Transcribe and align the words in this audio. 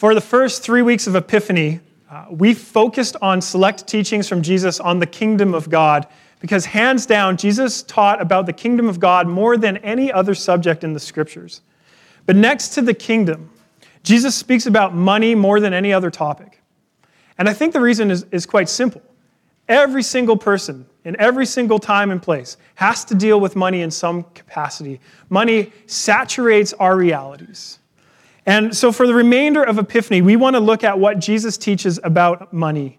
For 0.00 0.14
the 0.14 0.20
first 0.22 0.62
three 0.62 0.80
weeks 0.80 1.06
of 1.06 1.14
Epiphany, 1.14 1.80
uh, 2.10 2.24
we 2.30 2.54
focused 2.54 3.16
on 3.20 3.42
select 3.42 3.86
teachings 3.86 4.26
from 4.26 4.40
Jesus 4.40 4.80
on 4.80 4.98
the 4.98 5.06
kingdom 5.06 5.52
of 5.52 5.68
God 5.68 6.06
because, 6.40 6.64
hands 6.64 7.04
down, 7.04 7.36
Jesus 7.36 7.82
taught 7.82 8.18
about 8.18 8.46
the 8.46 8.52
kingdom 8.54 8.88
of 8.88 8.98
God 8.98 9.28
more 9.28 9.58
than 9.58 9.76
any 9.76 10.10
other 10.10 10.34
subject 10.34 10.84
in 10.84 10.94
the 10.94 11.00
scriptures. 11.00 11.60
But 12.24 12.36
next 12.36 12.70
to 12.70 12.80
the 12.80 12.94
kingdom, 12.94 13.50
Jesus 14.02 14.34
speaks 14.34 14.64
about 14.64 14.94
money 14.94 15.34
more 15.34 15.60
than 15.60 15.74
any 15.74 15.92
other 15.92 16.10
topic. 16.10 16.62
And 17.36 17.46
I 17.46 17.52
think 17.52 17.74
the 17.74 17.82
reason 17.82 18.10
is, 18.10 18.24
is 18.30 18.46
quite 18.46 18.70
simple. 18.70 19.02
Every 19.68 20.02
single 20.02 20.38
person 20.38 20.86
in 21.04 21.14
every 21.20 21.44
single 21.44 21.78
time 21.78 22.10
and 22.10 22.22
place 22.22 22.56
has 22.76 23.04
to 23.04 23.14
deal 23.14 23.38
with 23.38 23.54
money 23.54 23.82
in 23.82 23.90
some 23.90 24.22
capacity. 24.32 24.98
Money 25.28 25.74
saturates 25.84 26.72
our 26.72 26.96
realities. 26.96 27.79
And 28.46 28.74
so, 28.74 28.90
for 28.92 29.06
the 29.06 29.14
remainder 29.14 29.62
of 29.62 29.78
Epiphany, 29.78 30.22
we 30.22 30.36
want 30.36 30.56
to 30.56 30.60
look 30.60 30.82
at 30.84 30.98
what 30.98 31.18
Jesus 31.18 31.56
teaches 31.58 32.00
about 32.02 32.52
money. 32.52 32.98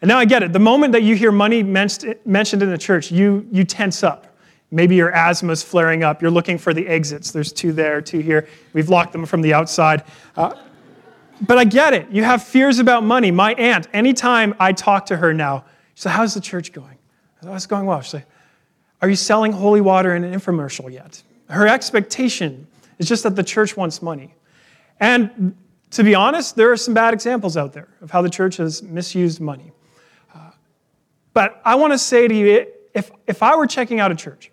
And 0.00 0.08
now 0.08 0.18
I 0.18 0.24
get 0.24 0.42
it. 0.42 0.52
The 0.52 0.58
moment 0.58 0.92
that 0.92 1.04
you 1.04 1.14
hear 1.14 1.30
money 1.30 1.62
mentioned 1.62 2.62
in 2.62 2.70
the 2.70 2.78
church, 2.78 3.12
you, 3.12 3.46
you 3.52 3.64
tense 3.64 4.02
up. 4.02 4.36
Maybe 4.72 4.96
your 4.96 5.12
asthma's 5.12 5.62
flaring 5.62 6.02
up. 6.02 6.20
You're 6.20 6.30
looking 6.30 6.58
for 6.58 6.74
the 6.74 6.88
exits. 6.88 7.30
There's 7.30 7.52
two 7.52 7.72
there, 7.72 8.00
two 8.00 8.18
here. 8.18 8.48
We've 8.72 8.88
locked 8.88 9.12
them 9.12 9.26
from 9.26 9.42
the 9.42 9.54
outside. 9.54 10.02
Uh, 10.34 10.54
but 11.40 11.58
I 11.58 11.64
get 11.64 11.94
it. 11.94 12.10
You 12.10 12.24
have 12.24 12.42
fears 12.42 12.78
about 12.78 13.04
money. 13.04 13.30
My 13.30 13.54
aunt, 13.54 13.86
anytime 13.92 14.54
I 14.58 14.72
talk 14.72 15.06
to 15.06 15.16
her 15.16 15.32
now, 15.32 15.66
she 15.94 16.02
says, 16.02 16.12
How's 16.12 16.34
the 16.34 16.40
church 16.40 16.72
going? 16.72 16.98
Oh, 17.44 17.54
it's 17.54 17.66
going 17.66 17.86
well. 17.86 18.00
She 18.00 18.10
says, 18.10 18.22
Are 19.02 19.08
you 19.08 19.16
selling 19.16 19.52
holy 19.52 19.80
water 19.80 20.16
in 20.16 20.24
an 20.24 20.32
infomercial 20.32 20.90
yet? 20.90 21.22
Her 21.48 21.68
expectation 21.68 22.66
is 22.98 23.08
just 23.08 23.24
that 23.24 23.36
the 23.36 23.42
church 23.42 23.76
wants 23.76 24.00
money. 24.02 24.34
And 25.02 25.56
to 25.90 26.04
be 26.04 26.14
honest, 26.14 26.54
there 26.54 26.70
are 26.70 26.76
some 26.76 26.94
bad 26.94 27.12
examples 27.12 27.56
out 27.56 27.72
there 27.72 27.88
of 28.02 28.12
how 28.12 28.22
the 28.22 28.30
church 28.30 28.56
has 28.58 28.84
misused 28.84 29.40
money. 29.40 29.72
Uh, 30.32 30.52
but 31.34 31.60
I 31.64 31.74
want 31.74 31.92
to 31.92 31.98
say 31.98 32.28
to 32.28 32.34
you 32.34 32.66
if, 32.94 33.10
if 33.26 33.42
I 33.42 33.56
were 33.56 33.66
checking 33.66 33.98
out 33.98 34.12
a 34.12 34.14
church, 34.14 34.52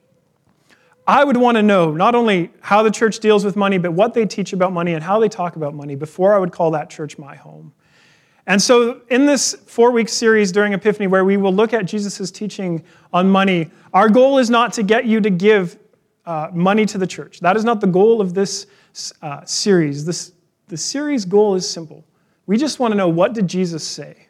I 1.06 1.23
would 1.23 1.38
want 1.38 1.58
to 1.58 1.61
know 1.61 1.91
not 1.91 2.16
only 2.16 2.50
how 2.61 2.81
the 2.81 2.89
church 2.89 3.19
deals 3.19 3.45
with 3.45 3.56
money, 3.56 3.78
but 3.78 3.91
what 3.91 4.16
they 4.16 4.25
teach 4.25 4.52
about 4.52 4.73
money 4.73 4.95
and 4.95 5.03
how 5.03 5.19
they 5.19 5.30
talk 5.30 5.56
about 5.56 5.75
money 5.75 5.94
before 5.94 6.33
I 6.33 6.39
would 6.39 6.52
call 6.52 6.72
that 6.72 6.89
church 6.89 7.19
my 7.19 7.36
home. 7.36 7.72
And 8.47 8.59
so, 8.59 9.02
in 9.09 9.28
this 9.28 9.53
four 9.53 9.91
week 9.91 10.09
series 10.09 10.52
during 10.52 10.73
Epiphany, 10.73 11.06
where 11.06 11.25
we 11.25 11.38
will 11.38 11.53
look 11.53 11.75
at 11.75 11.86
Jesus' 11.86 12.31
teaching 12.31 12.84
on 13.13 13.30
money, 13.30 13.69
our 13.94 14.09
goal 14.09 14.39
is 14.39 14.50
not 14.50 14.73
to 14.73 14.84
get 14.84 15.06
you 15.06 15.22
to 15.22 15.30
give 15.30 15.78
uh, 16.25 16.50
money 16.52 16.88
to 16.88 16.97
the 16.97 17.06
church. 17.06 17.39
That 17.39 17.56
is 17.56 17.63
not 17.63 17.81
the 17.81 17.88
goal 17.88 18.19
of 18.19 18.34
this 18.34 18.66
uh, 19.22 19.45
series. 19.45 20.06
This, 20.06 20.34
the 20.70 20.78
series 20.78 21.25
goal 21.25 21.56
is 21.56 21.70
simple. 21.70 22.06
We 22.45 22.58
just 22.58 22.80
want 22.80 22.94
to 22.94 22.95
know 22.95 23.09
what 23.09 23.34
did 23.34 23.48
Jesus 23.48 23.86
say? 23.86 24.30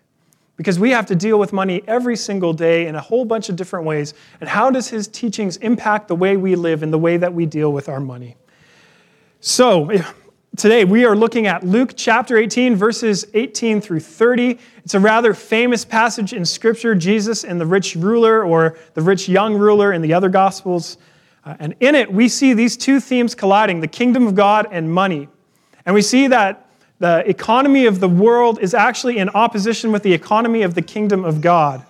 because 0.59 0.77
we 0.77 0.89
have 0.89 1.05
to 1.05 1.15
deal 1.15 1.39
with 1.39 1.53
money 1.53 1.81
every 1.87 2.17
single 2.17 2.51
day 2.51 2.87
in 2.87 2.95
a 2.95 2.99
whole 2.99 3.23
bunch 3.23 3.47
of 3.47 3.55
different 3.55 3.85
ways. 3.85 4.13
And 4.41 4.49
how 4.49 4.69
does 4.69 4.89
his 4.89 5.07
teachings 5.07 5.55
impact 5.55 6.09
the 6.09 6.17
way 6.17 6.35
we 6.35 6.55
live 6.55 6.83
and 6.83 6.91
the 6.91 6.97
way 6.97 7.15
that 7.15 7.33
we 7.33 7.45
deal 7.45 7.71
with 7.71 7.87
our 7.87 8.01
money? 8.01 8.35
So, 9.39 9.89
today 10.57 10.83
we 10.83 11.05
are 11.05 11.15
looking 11.15 11.47
at 11.47 11.63
Luke 11.63 11.93
chapter 11.95 12.35
18, 12.35 12.75
verses 12.75 13.25
18 13.33 13.79
through 13.79 14.01
30. 14.01 14.59
It's 14.83 14.95
a 14.95 14.99
rather 14.99 15.33
famous 15.33 15.85
passage 15.85 16.33
in 16.33 16.43
Scripture 16.43 16.93
Jesus 16.93 17.45
and 17.45 17.57
the 17.57 17.65
rich 17.65 17.95
ruler, 17.95 18.43
or 18.43 18.77
the 18.95 19.01
rich 19.01 19.29
young 19.29 19.55
ruler 19.55 19.93
in 19.93 20.01
the 20.01 20.13
other 20.13 20.27
Gospels. 20.27 20.97
Uh, 21.45 21.55
and 21.59 21.73
in 21.79 21.95
it, 21.95 22.11
we 22.11 22.27
see 22.27 22.53
these 22.53 22.75
two 22.75 22.99
themes 22.99 23.33
colliding 23.33 23.79
the 23.79 23.87
kingdom 23.87 24.27
of 24.27 24.35
God 24.35 24.67
and 24.71 24.91
money. 24.91 25.29
And 25.89 25.95
we 25.95 26.03
see 26.03 26.27
that 26.27 26.67
the 26.99 27.27
economy 27.27 27.87
of 27.87 27.99
the 27.99 28.07
world 28.07 28.59
is 28.59 28.75
actually 28.75 29.17
in 29.17 29.27
opposition 29.29 29.91
with 29.91 30.03
the 30.03 30.13
economy 30.13 30.61
of 30.61 30.75
the 30.75 30.83
kingdom 30.83 31.25
of 31.25 31.41
God. 31.41 31.83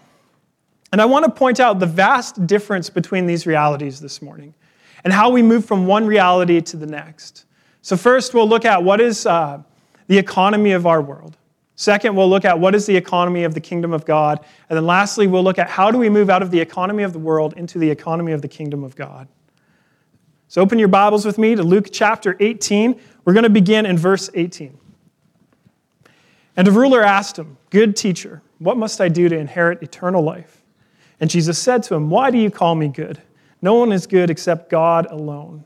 And 0.93 1.01
I 1.01 1.05
want 1.05 1.25
to 1.25 1.31
point 1.31 1.59
out 1.59 1.79
the 1.79 1.85
vast 1.85 2.47
difference 2.47 2.89
between 2.89 3.25
these 3.25 3.45
realities 3.45 3.99
this 3.99 4.21
morning 4.21 4.53
and 5.03 5.11
how 5.11 5.29
we 5.29 5.41
move 5.41 5.65
from 5.65 5.85
one 5.85 6.07
reality 6.07 6.61
to 6.61 6.77
the 6.77 6.85
next. 6.85 7.43
So, 7.81 7.97
first, 7.97 8.33
we'll 8.33 8.47
look 8.47 8.63
at 8.63 8.81
what 8.81 9.01
is 9.01 9.25
uh, 9.25 9.61
the 10.07 10.17
economy 10.17 10.71
of 10.71 10.87
our 10.87 11.01
world. 11.01 11.35
Second, 11.75 12.15
we'll 12.15 12.29
look 12.29 12.45
at 12.45 12.57
what 12.57 12.75
is 12.75 12.85
the 12.85 12.95
economy 12.95 13.43
of 13.43 13.53
the 13.53 13.59
kingdom 13.59 13.91
of 13.91 14.05
God. 14.05 14.39
And 14.69 14.77
then 14.77 14.85
lastly, 14.85 15.27
we'll 15.27 15.43
look 15.43 15.59
at 15.59 15.69
how 15.69 15.91
do 15.91 15.97
we 15.97 16.07
move 16.07 16.29
out 16.29 16.41
of 16.41 16.51
the 16.51 16.61
economy 16.61 17.03
of 17.03 17.11
the 17.11 17.19
world 17.19 17.53
into 17.57 17.77
the 17.77 17.89
economy 17.89 18.31
of 18.31 18.41
the 18.41 18.47
kingdom 18.47 18.85
of 18.85 18.95
God. 18.95 19.27
So, 20.51 20.63
open 20.63 20.79
your 20.79 20.87
Bibles 20.87 21.27
with 21.27 21.37
me 21.37 21.53
to 21.53 21.61
Luke 21.61 21.89
chapter 21.91 22.35
18. 22.39 22.99
We're 23.23 23.33
going 23.33 23.43
to 23.43 23.51
begin 23.51 23.85
in 23.85 23.99
verse 23.99 24.31
18. 24.33 24.75
And 26.57 26.67
a 26.67 26.71
ruler 26.71 27.03
asked 27.03 27.37
him, 27.37 27.57
Good 27.69 27.95
teacher, 27.95 28.41
what 28.57 28.75
must 28.75 28.99
I 28.99 29.09
do 29.09 29.29
to 29.29 29.37
inherit 29.37 29.83
eternal 29.83 30.23
life? 30.23 30.63
And 31.19 31.29
Jesus 31.29 31.59
said 31.59 31.83
to 31.83 31.93
him, 31.93 32.09
Why 32.09 32.31
do 32.31 32.39
you 32.39 32.49
call 32.49 32.73
me 32.73 32.87
good? 32.87 33.21
No 33.61 33.75
one 33.75 33.91
is 33.91 34.07
good 34.07 34.31
except 34.31 34.71
God 34.71 35.05
alone. 35.11 35.65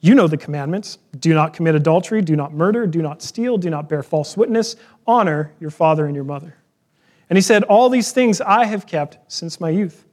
You 0.00 0.14
know 0.14 0.26
the 0.26 0.38
commandments 0.38 0.96
do 1.18 1.34
not 1.34 1.52
commit 1.52 1.74
adultery, 1.74 2.22
do 2.22 2.34
not 2.34 2.54
murder, 2.54 2.86
do 2.86 3.02
not 3.02 3.20
steal, 3.20 3.58
do 3.58 3.68
not 3.68 3.90
bear 3.90 4.02
false 4.02 4.38
witness, 4.38 4.76
honor 5.06 5.52
your 5.60 5.70
father 5.70 6.06
and 6.06 6.14
your 6.14 6.24
mother. 6.24 6.56
And 7.28 7.36
he 7.36 7.42
said, 7.42 7.62
All 7.64 7.90
these 7.90 8.10
things 8.10 8.40
I 8.40 8.64
have 8.64 8.86
kept 8.86 9.18
since 9.30 9.60
my 9.60 9.68
youth. 9.68 10.05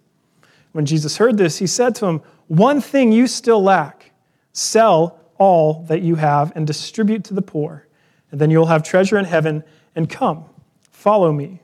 When 0.74 0.86
Jesus 0.86 1.18
heard 1.18 1.38
this, 1.38 1.58
he 1.58 1.68
said 1.68 1.96
to 1.96 2.06
him, 2.06 2.22
One 2.48 2.82
thing 2.82 3.12
you 3.12 3.26
still 3.26 3.64
lack 3.64 4.12
sell 4.52 5.20
all 5.38 5.84
that 5.88 6.02
you 6.02 6.16
have 6.16 6.52
and 6.56 6.68
distribute 6.68 7.24
to 7.26 7.34
the 7.34 7.42
poor 7.42 7.88
and 8.34 8.42
then 8.42 8.50
you'll 8.50 8.66
have 8.66 8.82
treasure 8.82 9.20
in 9.20 9.26
heaven, 9.26 9.64
and 9.96 10.10
come, 10.10 10.46
follow 10.90 11.32
me. 11.32 11.62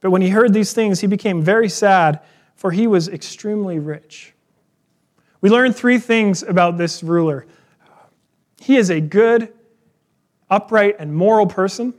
But 0.00 0.10
when 0.10 0.22
he 0.22 0.30
heard 0.30 0.54
these 0.54 0.72
things, 0.72 1.00
he 1.00 1.06
became 1.06 1.42
very 1.42 1.68
sad, 1.68 2.20
for 2.56 2.70
he 2.70 2.86
was 2.86 3.08
extremely 3.08 3.78
rich. 3.78 4.32
We 5.42 5.50
learn 5.50 5.74
three 5.74 5.98
things 5.98 6.42
about 6.42 6.78
this 6.78 7.02
ruler 7.02 7.46
he 8.58 8.76
is 8.76 8.90
a 8.90 9.02
good, 9.02 9.52
upright, 10.48 10.96
and 10.98 11.14
moral 11.14 11.46
person, 11.46 11.92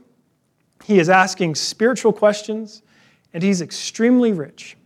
he 0.82 0.98
is 0.98 1.08
asking 1.08 1.54
spiritual 1.54 2.12
questions, 2.12 2.82
and 3.32 3.44
he's 3.44 3.62
extremely 3.62 4.32
rich. 4.32 4.76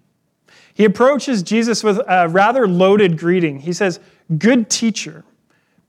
He 0.79 0.85
approaches 0.85 1.43
Jesus 1.43 1.83
with 1.83 1.99
a 2.07 2.29
rather 2.29 2.69
loaded 2.69 3.19
greeting. 3.19 3.59
He 3.59 3.73
says, 3.73 3.99
Good 4.39 4.71
teacher. 4.71 5.25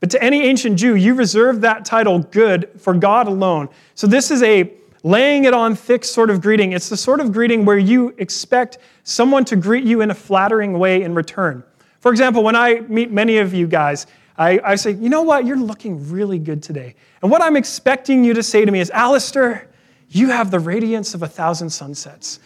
But 0.00 0.10
to 0.10 0.22
any 0.22 0.42
ancient 0.42 0.80
Jew, 0.80 0.96
you 0.96 1.14
reserve 1.14 1.60
that 1.60 1.84
title 1.84 2.18
good 2.18 2.68
for 2.76 2.92
God 2.94 3.28
alone. 3.28 3.68
So 3.94 4.08
this 4.08 4.32
is 4.32 4.42
a 4.42 4.72
laying 5.04 5.44
it 5.44 5.54
on 5.54 5.76
thick 5.76 6.04
sort 6.04 6.28
of 6.28 6.40
greeting. 6.40 6.72
It's 6.72 6.88
the 6.88 6.96
sort 6.96 7.20
of 7.20 7.32
greeting 7.32 7.64
where 7.64 7.78
you 7.78 8.16
expect 8.18 8.78
someone 9.04 9.44
to 9.44 9.56
greet 9.56 9.84
you 9.84 10.00
in 10.00 10.10
a 10.10 10.14
flattering 10.14 10.76
way 10.76 11.02
in 11.02 11.14
return. 11.14 11.62
For 12.00 12.10
example, 12.10 12.42
when 12.42 12.56
I 12.56 12.80
meet 12.80 13.12
many 13.12 13.38
of 13.38 13.54
you 13.54 13.68
guys, 13.68 14.08
I, 14.36 14.58
I 14.64 14.74
say, 14.74 14.90
you 14.92 15.08
know 15.08 15.22
what, 15.22 15.46
you're 15.46 15.56
looking 15.56 16.10
really 16.10 16.40
good 16.40 16.64
today. 16.64 16.96
And 17.22 17.30
what 17.30 17.42
I'm 17.42 17.56
expecting 17.56 18.24
you 18.24 18.34
to 18.34 18.42
say 18.42 18.64
to 18.64 18.72
me 18.72 18.80
is, 18.80 18.90
Alistair, 18.90 19.68
you 20.08 20.30
have 20.30 20.50
the 20.50 20.58
radiance 20.58 21.14
of 21.14 21.22
a 21.22 21.28
thousand 21.28 21.70
sunsets. 21.70 22.40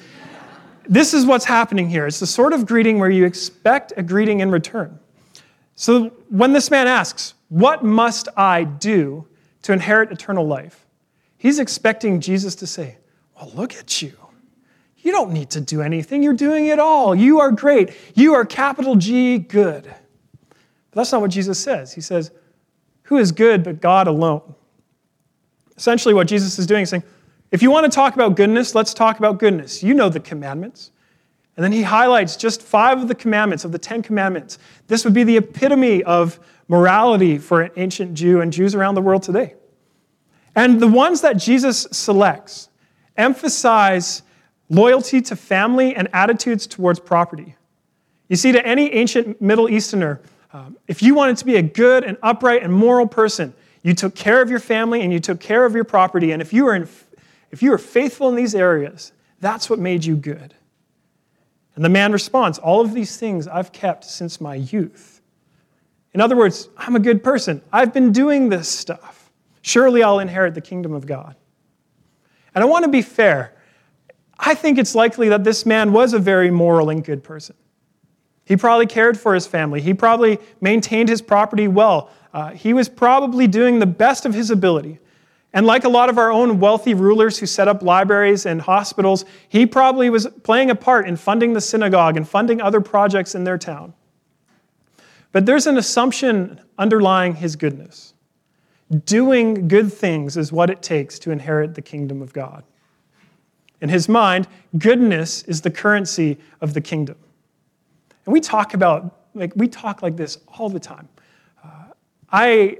This 0.89 1.15
is 1.15 1.27
what's 1.27 1.45
happening 1.45 1.89
here. 1.89 2.07
It's 2.07 2.21
the 2.21 2.27
sort 2.27 2.53
of 2.53 2.67
greeting 2.67 2.99
where 2.99 3.11
you 3.11 3.25
expect 3.25 3.93
a 3.97 4.03
greeting 4.03 4.41
in 4.41 4.51
return. 4.51 4.99
So 5.77 6.11
when 6.29 6.53
this 6.53 6.71
man 6.71 6.87
asks, 6.87 7.35
What 7.49 7.85
must 7.85 8.29
I 8.37 8.65
do 8.65 9.27
to 9.63 9.73
inherit 9.73 10.13
eternal 10.13 10.47
life? 10.47 10.87
He's 11.37 11.59
expecting 11.59 12.21
Jesus 12.21 12.55
to 12.57 12.67
say, 12.67 12.99
Well, 13.37 13.51
look 13.55 13.75
at 13.75 14.03
you. 14.03 14.17
You 14.99 15.13
don't 15.13 15.33
need 15.33 15.51
to 15.51 15.61
do 15.61 15.83
anything. 15.83 16.23
You're 16.23 16.33
doing 16.33 16.67
it 16.67 16.79
all. 16.79 17.15
You 17.15 17.41
are 17.41 17.51
great. 17.51 17.93
You 18.15 18.35
are 18.35 18.45
capital 18.45 18.97
G 18.97 19.39
good. 19.39 19.85
But 19.85 21.01
that's 21.01 21.13
not 21.13 21.21
what 21.21 21.31
Jesus 21.31 21.59
says. 21.59 21.93
He 21.93 22.01
says, 22.01 22.31
Who 23.05 23.19
is 23.19 23.33
good 23.33 23.63
but 23.63 23.81
God 23.81 24.07
alone? 24.07 24.55
Essentially, 25.77 26.15
what 26.15 26.29
Jesus 26.29 26.59
is 26.59 26.67
doing 26.67 26.83
is 26.83 26.91
saying, 26.91 27.03
If 27.55 27.63
you 27.63 27.71
want 27.71 27.85
to 27.85 27.95
talk 27.95 28.15
about 28.15 28.35
goodness, 28.35 28.75
let's 28.75 28.93
talk 28.93 29.21
about 29.21 29.39
goodness. 29.39 29.81
You 29.81 29.95
know 29.95 30.09
the 30.09 30.19
commandments. 30.19 30.91
And 31.57 31.63
then 31.63 31.71
he 31.71 31.83
highlights 31.83 32.35
just 32.35 32.61
five 32.61 33.01
of 33.01 33.07
the 33.07 33.15
commandments, 33.15 33.65
of 33.65 33.71
the 33.71 33.79
Ten 33.79 34.03
Commandments. 34.03 34.59
This 34.89 35.05
would 35.05 35.15
be 35.15 35.23
the 35.23 35.37
epitome 35.37 36.03
of 36.03 36.41
morality 36.67 37.39
for 37.39 37.63
an 37.63 37.71
ancient 37.77 38.15
Jew 38.15 38.41
and 38.41 38.53
Jews 38.53 38.75
around 38.75 38.97
the 38.97 39.03
world 39.03 39.23
today. 39.23 39.55
And 40.57 40.81
the 40.81 40.89
ones 40.89 41.21
that 41.21 41.35
Jesus 41.35 41.87
selects 41.93 42.71
emphasize 43.17 44.23
loyalty 44.69 45.21
to 45.21 45.37
family 45.37 45.95
and 45.95 46.09
attitudes 46.13 46.67
towards 46.67 46.99
property. 46.99 47.55
You 48.29 48.35
see, 48.35 48.51
to 48.51 48.67
any 48.67 48.93
ancient 48.93 49.41
Middle 49.41 49.71
Easterner, 49.71 50.21
um, 50.53 50.77
if 50.89 51.05
you 51.05 51.15
wanted 51.15 51.37
to 51.37 51.45
be 51.45 51.55
a 51.55 51.63
good 51.63 52.03
and 52.03 52.19
upright 52.21 52.65
and 52.65 52.73
moral 52.73 53.07
person, 53.07 53.55
you 53.85 53.95
took 53.95 54.17
care 54.17 54.43
of 54.43 54.51
your 54.51 54.59
family 54.59 55.03
and 55.03 55.13
you 55.13 55.21
took 55.21 55.39
care 55.39 55.65
of 55.65 55.75
your 55.75 55.85
property. 55.85 56.33
And 56.33 56.43
if 56.43 56.53
you 56.53 56.65
were, 56.65 56.75
in, 56.75 56.89
if 57.55 57.63
you 57.63 57.71
were 57.71 57.79
faithful 57.79 58.29
in 58.29 58.35
these 58.35 58.53
areas, 58.53 59.13
that's 59.39 59.71
what 59.71 59.79
made 59.79 60.05
you 60.05 60.17
good. 60.17 60.55
And 61.77 61.85
the 61.85 61.89
man 61.89 62.11
responds, 62.11 62.59
All 62.59 62.81
of 62.81 62.93
these 62.93 63.17
things 63.17 63.47
I've 63.47 63.71
kept 63.71 64.05
since 64.05 64.41
my 64.41 64.57
youth. 64.57 65.23
In 66.15 66.21
other 66.21 66.35
words, 66.35 66.69
I'm 66.77 66.97
a 66.97 67.01
good 67.01 67.23
person. 67.23 67.63
I've 67.73 67.93
been 67.93 68.11
doing 68.11 68.49
this 68.49 68.69
stuff. 68.69 69.31
Surely 69.63 70.03
I'll 70.03 70.19
inherit 70.19 70.55
the 70.55 70.61
kingdom 70.61 70.95
of 70.95 71.07
God. 71.07 71.37
And 72.57 72.65
I 72.65 72.67
want 72.67 72.87
to 72.87 72.91
be 72.91 73.03
fair. 73.03 73.55
I 74.37 74.57
think 74.57 74.77
it's 74.77 74.97
likely 74.97 75.29
that 75.29 75.45
this 75.45 75.65
man 75.65 75.93
was 75.93 76.13
a 76.13 76.19
very 76.19 76.51
moral 76.51 76.91
and 76.91 77.05
good 77.05 77.23
person. 77.23 77.55
He 78.45 78.57
probably 78.57 78.87
cared 78.87 79.17
for 79.17 79.33
his 79.33 79.47
family. 79.47 79.81
He 79.81 79.95
probably 79.95 80.41
maintained 80.61 81.09
his 81.09 81.23
property 81.23 81.69
well. 81.69 82.11
Uh, 82.33 82.51
he 82.51 82.75
was 82.75 82.89
probably 82.89 83.47
doing 83.47 83.79
the 83.79 83.87
best 83.87 84.27
of 84.27 84.35
his 84.35 84.51
ability. 84.51 84.99
And 85.55 85.67
like 85.67 85.85
a 85.85 85.89
lot 85.89 86.11
of 86.11 86.19
our 86.19 86.33
own 86.33 86.59
wealthy 86.59 86.95
rulers 86.95 87.39
who 87.39 87.47
set 87.47 87.69
up 87.69 87.81
libraries 87.81 88.45
and 88.45 88.61
hospitals, 88.61 89.25
he 89.49 89.65
probably 89.65 90.11
was 90.11 90.27
playing 90.43 90.69
a 90.69 90.75
part 90.75 91.07
in 91.07 91.17
funding 91.17 91.53
the 91.53 91.61
synagogue 91.61 92.17
and 92.17 92.29
funding 92.29 92.61
other 92.61 92.81
projects 92.81 93.37
in 93.37 93.45
their 93.45 93.57
town. 93.57 93.95
But 95.31 95.47
there's 95.47 95.69
an 95.69 95.79
assumption 95.79 96.61
underlying 96.77 97.37
his 97.37 97.55
goodness. 97.55 98.15
Doing 99.07 99.69
good 99.69 99.93
things 99.93 100.37
is 100.37 100.51
what 100.51 100.71
it 100.71 100.83
takes 100.83 101.21
to 101.21 101.31
inherit 101.31 101.77
the 101.77 101.83
kingdom 101.83 102.21
of 102.21 102.33
God. 102.33 102.65
In 103.81 103.89
his 103.89 104.09
mind, 104.09 104.49
goodness 104.77 105.45
is 105.45 105.61
the 105.61 105.71
currency 105.71 106.37
of 106.61 106.75
the 106.75 106.81
kingdom. 106.81 107.17
And 108.27 108.33
we 108.33 108.41
talk 108.41 108.75
about, 108.75 109.21
like, 109.35 109.53
we 109.55 109.69
talk 109.69 110.03
like 110.03 110.17
this 110.17 110.39
all 110.59 110.69
the 110.69 110.81
time. 110.81 111.09
Uh, 111.63 111.69
I, 112.33 112.79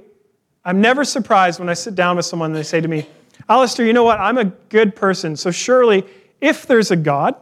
I'm 0.65 0.81
never 0.81 1.05
surprised 1.05 1.59
when 1.59 1.69
I 1.69 1.75
sit 1.75 1.93
down 1.93 2.17
with 2.17 2.25
someone 2.25 2.49
and 2.49 2.55
they 2.55 2.63
say 2.63 2.81
to 2.81 2.87
me, 2.87 3.07
Alistair, 3.47 3.85
you 3.85 3.93
know 3.93 4.03
what? 4.03 4.19
I'm 4.19 4.39
a 4.39 4.45
good 4.45 4.95
person. 4.95 5.35
So 5.35 5.51
surely, 5.51 6.03
if 6.41 6.65
there's 6.65 6.89
a 6.89 6.95
God, 6.95 7.35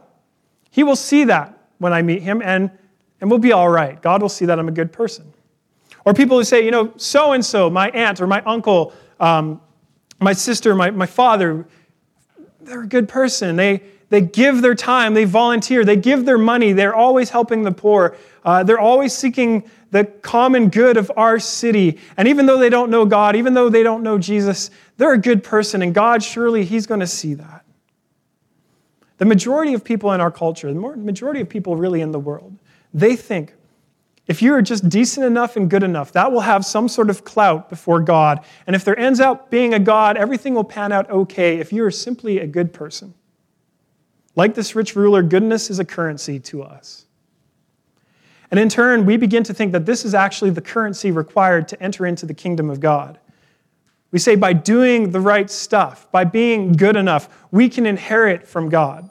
he 0.70 0.82
will 0.82 0.96
see 0.96 1.24
that 1.24 1.58
when 1.78 1.94
I 1.94 2.02
meet 2.02 2.22
him 2.22 2.42
and, 2.42 2.70
and 3.20 3.30
we'll 3.30 3.38
be 3.38 3.52
all 3.52 3.70
right. 3.70 4.00
God 4.02 4.20
will 4.20 4.28
see 4.28 4.44
that 4.44 4.58
I'm 4.58 4.68
a 4.68 4.72
good 4.72 4.92
person. 4.92 5.32
Or 6.04 6.12
people 6.12 6.36
who 6.36 6.44
say, 6.44 6.62
you 6.62 6.70
know, 6.70 6.92
so 6.96 7.32
and 7.32 7.42
so, 7.42 7.70
my 7.70 7.88
aunt 7.90 8.20
or 8.20 8.26
my 8.26 8.42
uncle, 8.42 8.92
um, 9.18 9.60
my 10.20 10.34
sister, 10.34 10.74
my, 10.74 10.90
my 10.90 11.06
father, 11.06 11.66
they're 12.60 12.82
a 12.82 12.86
good 12.86 13.08
person. 13.08 13.56
They, 13.56 13.82
they 14.10 14.20
give 14.20 14.60
their 14.60 14.74
time, 14.74 15.14
they 15.14 15.24
volunteer, 15.24 15.84
they 15.84 15.96
give 15.96 16.26
their 16.26 16.38
money, 16.38 16.72
they're 16.72 16.94
always 16.94 17.30
helping 17.30 17.62
the 17.62 17.72
poor, 17.72 18.16
uh, 18.44 18.62
they're 18.62 18.78
always 18.78 19.14
seeking 19.14 19.68
the 19.94 20.04
common 20.04 20.70
good 20.70 20.96
of 20.96 21.12
our 21.16 21.38
city. 21.38 22.00
And 22.16 22.26
even 22.26 22.46
though 22.46 22.58
they 22.58 22.68
don't 22.68 22.90
know 22.90 23.06
God, 23.06 23.36
even 23.36 23.54
though 23.54 23.68
they 23.68 23.84
don't 23.84 24.02
know 24.02 24.18
Jesus, 24.18 24.72
they're 24.96 25.12
a 25.12 25.18
good 25.18 25.44
person, 25.44 25.82
and 25.82 25.94
God, 25.94 26.20
surely, 26.20 26.64
He's 26.64 26.84
going 26.84 26.98
to 26.98 27.06
see 27.06 27.34
that. 27.34 27.64
The 29.18 29.24
majority 29.24 29.72
of 29.72 29.84
people 29.84 30.10
in 30.10 30.20
our 30.20 30.32
culture, 30.32 30.72
the 30.72 30.80
majority 30.80 31.40
of 31.40 31.48
people 31.48 31.76
really 31.76 32.00
in 32.00 32.10
the 32.10 32.18
world, 32.18 32.58
they 32.92 33.14
think 33.14 33.54
if 34.26 34.42
you 34.42 34.52
are 34.54 34.62
just 34.62 34.88
decent 34.88 35.26
enough 35.26 35.54
and 35.54 35.70
good 35.70 35.84
enough, 35.84 36.10
that 36.10 36.32
will 36.32 36.40
have 36.40 36.66
some 36.66 36.88
sort 36.88 37.08
of 37.08 37.24
clout 37.24 37.70
before 37.70 38.00
God. 38.00 38.44
And 38.66 38.74
if 38.74 38.84
there 38.84 38.98
ends 38.98 39.20
up 39.20 39.48
being 39.48 39.74
a 39.74 39.78
God, 39.78 40.16
everything 40.16 40.54
will 40.54 40.64
pan 40.64 40.90
out 40.90 41.08
okay 41.08 41.58
if 41.58 41.72
you 41.72 41.84
are 41.84 41.92
simply 41.92 42.40
a 42.40 42.48
good 42.48 42.72
person. 42.72 43.14
Like 44.34 44.56
this 44.56 44.74
rich 44.74 44.96
ruler, 44.96 45.22
goodness 45.22 45.70
is 45.70 45.78
a 45.78 45.84
currency 45.84 46.40
to 46.40 46.64
us. 46.64 47.03
And 48.54 48.60
in 48.60 48.68
turn, 48.68 49.04
we 49.04 49.16
begin 49.16 49.42
to 49.42 49.52
think 49.52 49.72
that 49.72 49.84
this 49.84 50.04
is 50.04 50.14
actually 50.14 50.50
the 50.50 50.60
currency 50.60 51.10
required 51.10 51.66
to 51.66 51.82
enter 51.82 52.06
into 52.06 52.24
the 52.24 52.34
kingdom 52.34 52.70
of 52.70 52.78
God. 52.78 53.18
We 54.12 54.20
say 54.20 54.36
by 54.36 54.52
doing 54.52 55.10
the 55.10 55.18
right 55.18 55.50
stuff, 55.50 56.06
by 56.12 56.22
being 56.22 56.70
good 56.70 56.94
enough, 56.94 57.28
we 57.50 57.68
can 57.68 57.84
inherit 57.84 58.46
from 58.46 58.68
God. 58.68 59.10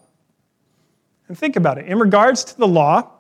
And 1.27 1.37
think 1.37 1.57
about 1.57 1.77
it. 1.77 1.87
In 1.87 1.99
regards 1.99 2.45
to 2.45 2.57
the 2.57 2.65
law, 2.65 3.11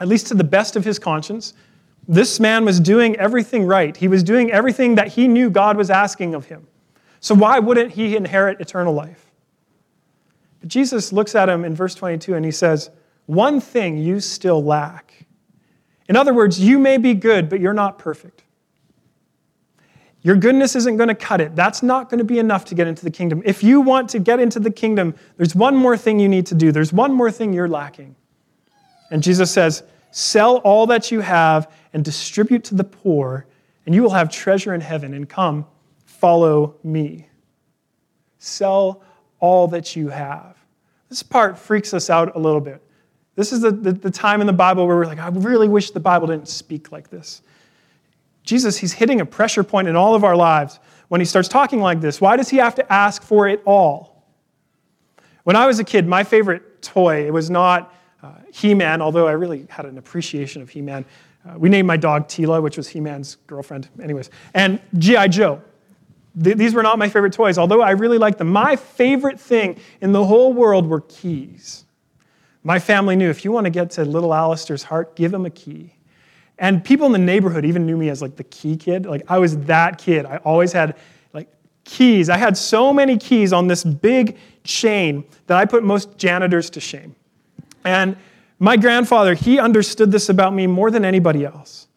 at 0.00 0.08
least 0.08 0.28
to 0.28 0.34
the 0.34 0.42
best 0.42 0.74
of 0.74 0.86
his 0.86 0.98
conscience, 0.98 1.52
this 2.08 2.40
man 2.40 2.64
was 2.64 2.80
doing 2.80 3.14
everything 3.16 3.66
right. 3.66 3.94
He 3.94 4.08
was 4.08 4.22
doing 4.22 4.50
everything 4.50 4.94
that 4.94 5.08
he 5.08 5.28
knew 5.28 5.50
God 5.50 5.76
was 5.76 5.90
asking 5.90 6.34
of 6.34 6.46
him. 6.46 6.66
So 7.20 7.34
why 7.34 7.58
wouldn't 7.58 7.92
he 7.92 8.16
inherit 8.16 8.58
eternal 8.58 8.94
life? 8.94 9.30
But 10.60 10.70
Jesus 10.70 11.12
looks 11.12 11.34
at 11.34 11.50
him 11.50 11.62
in 11.62 11.74
verse 11.74 11.94
22 11.94 12.36
and 12.36 12.42
he 12.42 12.52
says, 12.52 12.88
One 13.26 13.60
thing 13.60 13.98
you 13.98 14.18
still 14.18 14.64
lack. 14.64 15.21
In 16.08 16.16
other 16.16 16.34
words, 16.34 16.60
you 16.60 16.78
may 16.78 16.96
be 16.96 17.14
good, 17.14 17.48
but 17.48 17.60
you're 17.60 17.72
not 17.72 17.98
perfect. 17.98 18.42
Your 20.22 20.36
goodness 20.36 20.76
isn't 20.76 20.96
going 20.96 21.08
to 21.08 21.14
cut 21.14 21.40
it. 21.40 21.56
That's 21.56 21.82
not 21.82 22.08
going 22.08 22.18
to 22.18 22.24
be 22.24 22.38
enough 22.38 22.64
to 22.66 22.74
get 22.76 22.86
into 22.86 23.04
the 23.04 23.10
kingdom. 23.10 23.42
If 23.44 23.64
you 23.64 23.80
want 23.80 24.08
to 24.10 24.20
get 24.20 24.38
into 24.38 24.60
the 24.60 24.70
kingdom, 24.70 25.14
there's 25.36 25.54
one 25.54 25.76
more 25.76 25.96
thing 25.96 26.20
you 26.20 26.28
need 26.28 26.46
to 26.46 26.54
do. 26.54 26.70
There's 26.70 26.92
one 26.92 27.12
more 27.12 27.30
thing 27.30 27.52
you're 27.52 27.68
lacking. 27.68 28.14
And 29.10 29.22
Jesus 29.22 29.50
says, 29.50 29.82
Sell 30.12 30.58
all 30.58 30.86
that 30.88 31.10
you 31.10 31.20
have 31.20 31.72
and 31.92 32.04
distribute 32.04 32.64
to 32.64 32.74
the 32.74 32.84
poor, 32.84 33.46
and 33.86 33.94
you 33.94 34.02
will 34.02 34.10
have 34.10 34.30
treasure 34.30 34.74
in 34.74 34.80
heaven. 34.80 35.14
And 35.14 35.28
come, 35.28 35.66
follow 36.04 36.76
me. 36.84 37.26
Sell 38.38 39.02
all 39.40 39.66
that 39.68 39.96
you 39.96 40.08
have. 40.08 40.56
This 41.08 41.22
part 41.22 41.58
freaks 41.58 41.92
us 41.92 42.10
out 42.10 42.36
a 42.36 42.38
little 42.38 42.60
bit. 42.60 42.80
This 43.34 43.52
is 43.52 43.60
the, 43.60 43.70
the, 43.70 43.92
the, 43.92 44.10
time 44.10 44.40
in 44.40 44.46
the 44.46 44.52
Bible 44.52 44.86
where 44.86 44.96
we're 44.96 45.06
like, 45.06 45.18
I 45.18 45.28
really 45.28 45.68
wish 45.68 45.90
the 45.90 46.00
Bible 46.00 46.26
didn't 46.26 46.48
speak 46.48 46.92
like 46.92 47.08
this. 47.08 47.42
Jesus, 48.42 48.76
he's 48.76 48.92
hitting 48.92 49.20
a 49.20 49.26
pressure 49.26 49.62
point 49.62 49.88
in 49.88 49.96
all 49.96 50.14
of 50.14 50.24
our 50.24 50.36
lives 50.36 50.80
when 51.08 51.20
he 51.20 51.24
starts 51.24 51.48
talking 51.48 51.80
like 51.80 52.00
this. 52.00 52.20
Why 52.20 52.36
does 52.36 52.48
he 52.48 52.58
have 52.58 52.74
to 52.74 52.92
ask 52.92 53.22
for 53.22 53.48
it 53.48 53.62
all? 53.64 54.24
When 55.44 55.56
I 55.56 55.66
was 55.66 55.78
a 55.78 55.84
kid, 55.84 56.06
my 56.06 56.24
favorite 56.24 56.82
toy, 56.82 57.26
it 57.26 57.32
was 57.32 57.50
not 57.50 57.94
uh, 58.22 58.32
He 58.52 58.74
Man, 58.74 59.00
although 59.00 59.26
I 59.26 59.32
really 59.32 59.66
had 59.68 59.86
an 59.86 59.98
appreciation 59.98 60.62
of 60.62 60.68
He 60.70 60.82
Man. 60.82 61.04
Uh, 61.48 61.58
we 61.58 61.68
named 61.68 61.88
my 61.88 61.96
dog 61.96 62.28
Teela, 62.28 62.62
which 62.62 62.76
was 62.76 62.88
He 62.88 63.00
Man's 63.00 63.36
girlfriend, 63.46 63.88
anyways. 64.00 64.30
And 64.54 64.80
G.I. 64.98 65.28
Joe. 65.28 65.62
Th- 66.42 66.56
these 66.56 66.74
were 66.74 66.82
not 66.82 66.98
my 66.98 67.08
favorite 67.08 67.32
toys, 67.32 67.58
although 67.58 67.80
I 67.80 67.90
really 67.90 68.18
liked 68.18 68.38
them. 68.38 68.48
My 68.48 68.76
favorite 68.76 69.40
thing 69.40 69.78
in 70.00 70.12
the 70.12 70.24
whole 70.24 70.52
world 70.52 70.86
were 70.86 71.00
keys. 71.00 71.84
My 72.64 72.78
family 72.78 73.16
knew 73.16 73.28
if 73.28 73.44
you 73.44 73.52
want 73.52 73.64
to 73.64 73.70
get 73.70 73.90
to 73.92 74.04
little 74.04 74.32
Alistair's 74.32 74.84
heart, 74.84 75.16
give 75.16 75.34
him 75.34 75.46
a 75.46 75.50
key. 75.50 75.94
And 76.58 76.84
people 76.84 77.06
in 77.06 77.12
the 77.12 77.18
neighborhood 77.18 77.64
even 77.64 77.86
knew 77.86 77.96
me 77.96 78.08
as 78.08 78.22
like 78.22 78.36
the 78.36 78.44
key 78.44 78.76
kid. 78.76 79.06
Like 79.06 79.24
I 79.28 79.38
was 79.38 79.56
that 79.58 79.98
kid. 79.98 80.26
I 80.26 80.36
always 80.38 80.72
had 80.72 80.96
like 81.32 81.48
keys. 81.84 82.28
I 82.28 82.36
had 82.36 82.56
so 82.56 82.92
many 82.92 83.18
keys 83.18 83.52
on 83.52 83.66
this 83.66 83.82
big 83.82 84.38
chain 84.62 85.24
that 85.48 85.58
I 85.58 85.64
put 85.64 85.82
most 85.82 86.16
janitors 86.18 86.70
to 86.70 86.80
shame. 86.80 87.16
And 87.84 88.16
my 88.60 88.76
grandfather, 88.76 89.34
he 89.34 89.58
understood 89.58 90.12
this 90.12 90.28
about 90.28 90.54
me 90.54 90.68
more 90.68 90.90
than 90.92 91.04
anybody 91.04 91.44
else. 91.44 91.88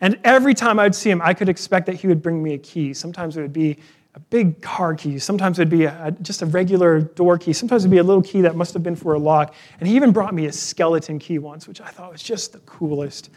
And 0.00 0.18
every 0.24 0.54
time 0.54 0.78
I'd 0.78 0.94
see 0.94 1.10
him, 1.10 1.20
I 1.22 1.34
could 1.34 1.48
expect 1.48 1.86
that 1.86 1.96
he 1.96 2.06
would 2.06 2.22
bring 2.22 2.42
me 2.42 2.54
a 2.54 2.58
key. 2.58 2.94
Sometimes 2.94 3.36
it 3.36 3.42
would 3.42 3.52
be 3.52 3.78
a 4.16 4.20
big 4.20 4.62
car 4.62 4.94
key. 4.94 5.18
Sometimes 5.18 5.58
it 5.58 5.62
would 5.62 5.68
be 5.68 5.84
a, 5.84 6.16
just 6.22 6.40
a 6.40 6.46
regular 6.46 7.00
door 7.00 7.36
key. 7.36 7.52
Sometimes 7.52 7.84
it 7.84 7.88
would 7.88 7.94
be 7.94 7.98
a 7.98 8.02
little 8.02 8.22
key 8.22 8.40
that 8.40 8.56
must 8.56 8.72
have 8.72 8.82
been 8.82 8.96
for 8.96 9.12
a 9.12 9.18
lock. 9.18 9.54
And 9.78 9.86
he 9.86 9.94
even 9.94 10.10
brought 10.10 10.32
me 10.32 10.46
a 10.46 10.52
skeleton 10.52 11.18
key 11.18 11.38
once, 11.38 11.68
which 11.68 11.82
I 11.82 11.88
thought 11.88 12.12
was 12.12 12.22
just 12.22 12.54
the 12.54 12.58
coolest. 12.60 13.28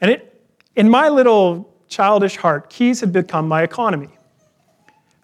And 0.00 0.10
it, 0.10 0.44
in 0.74 0.90
my 0.90 1.08
little 1.08 1.72
childish 1.88 2.36
heart, 2.36 2.68
keys 2.68 2.98
had 2.98 3.12
become 3.12 3.46
my 3.46 3.62
economy. 3.62 4.08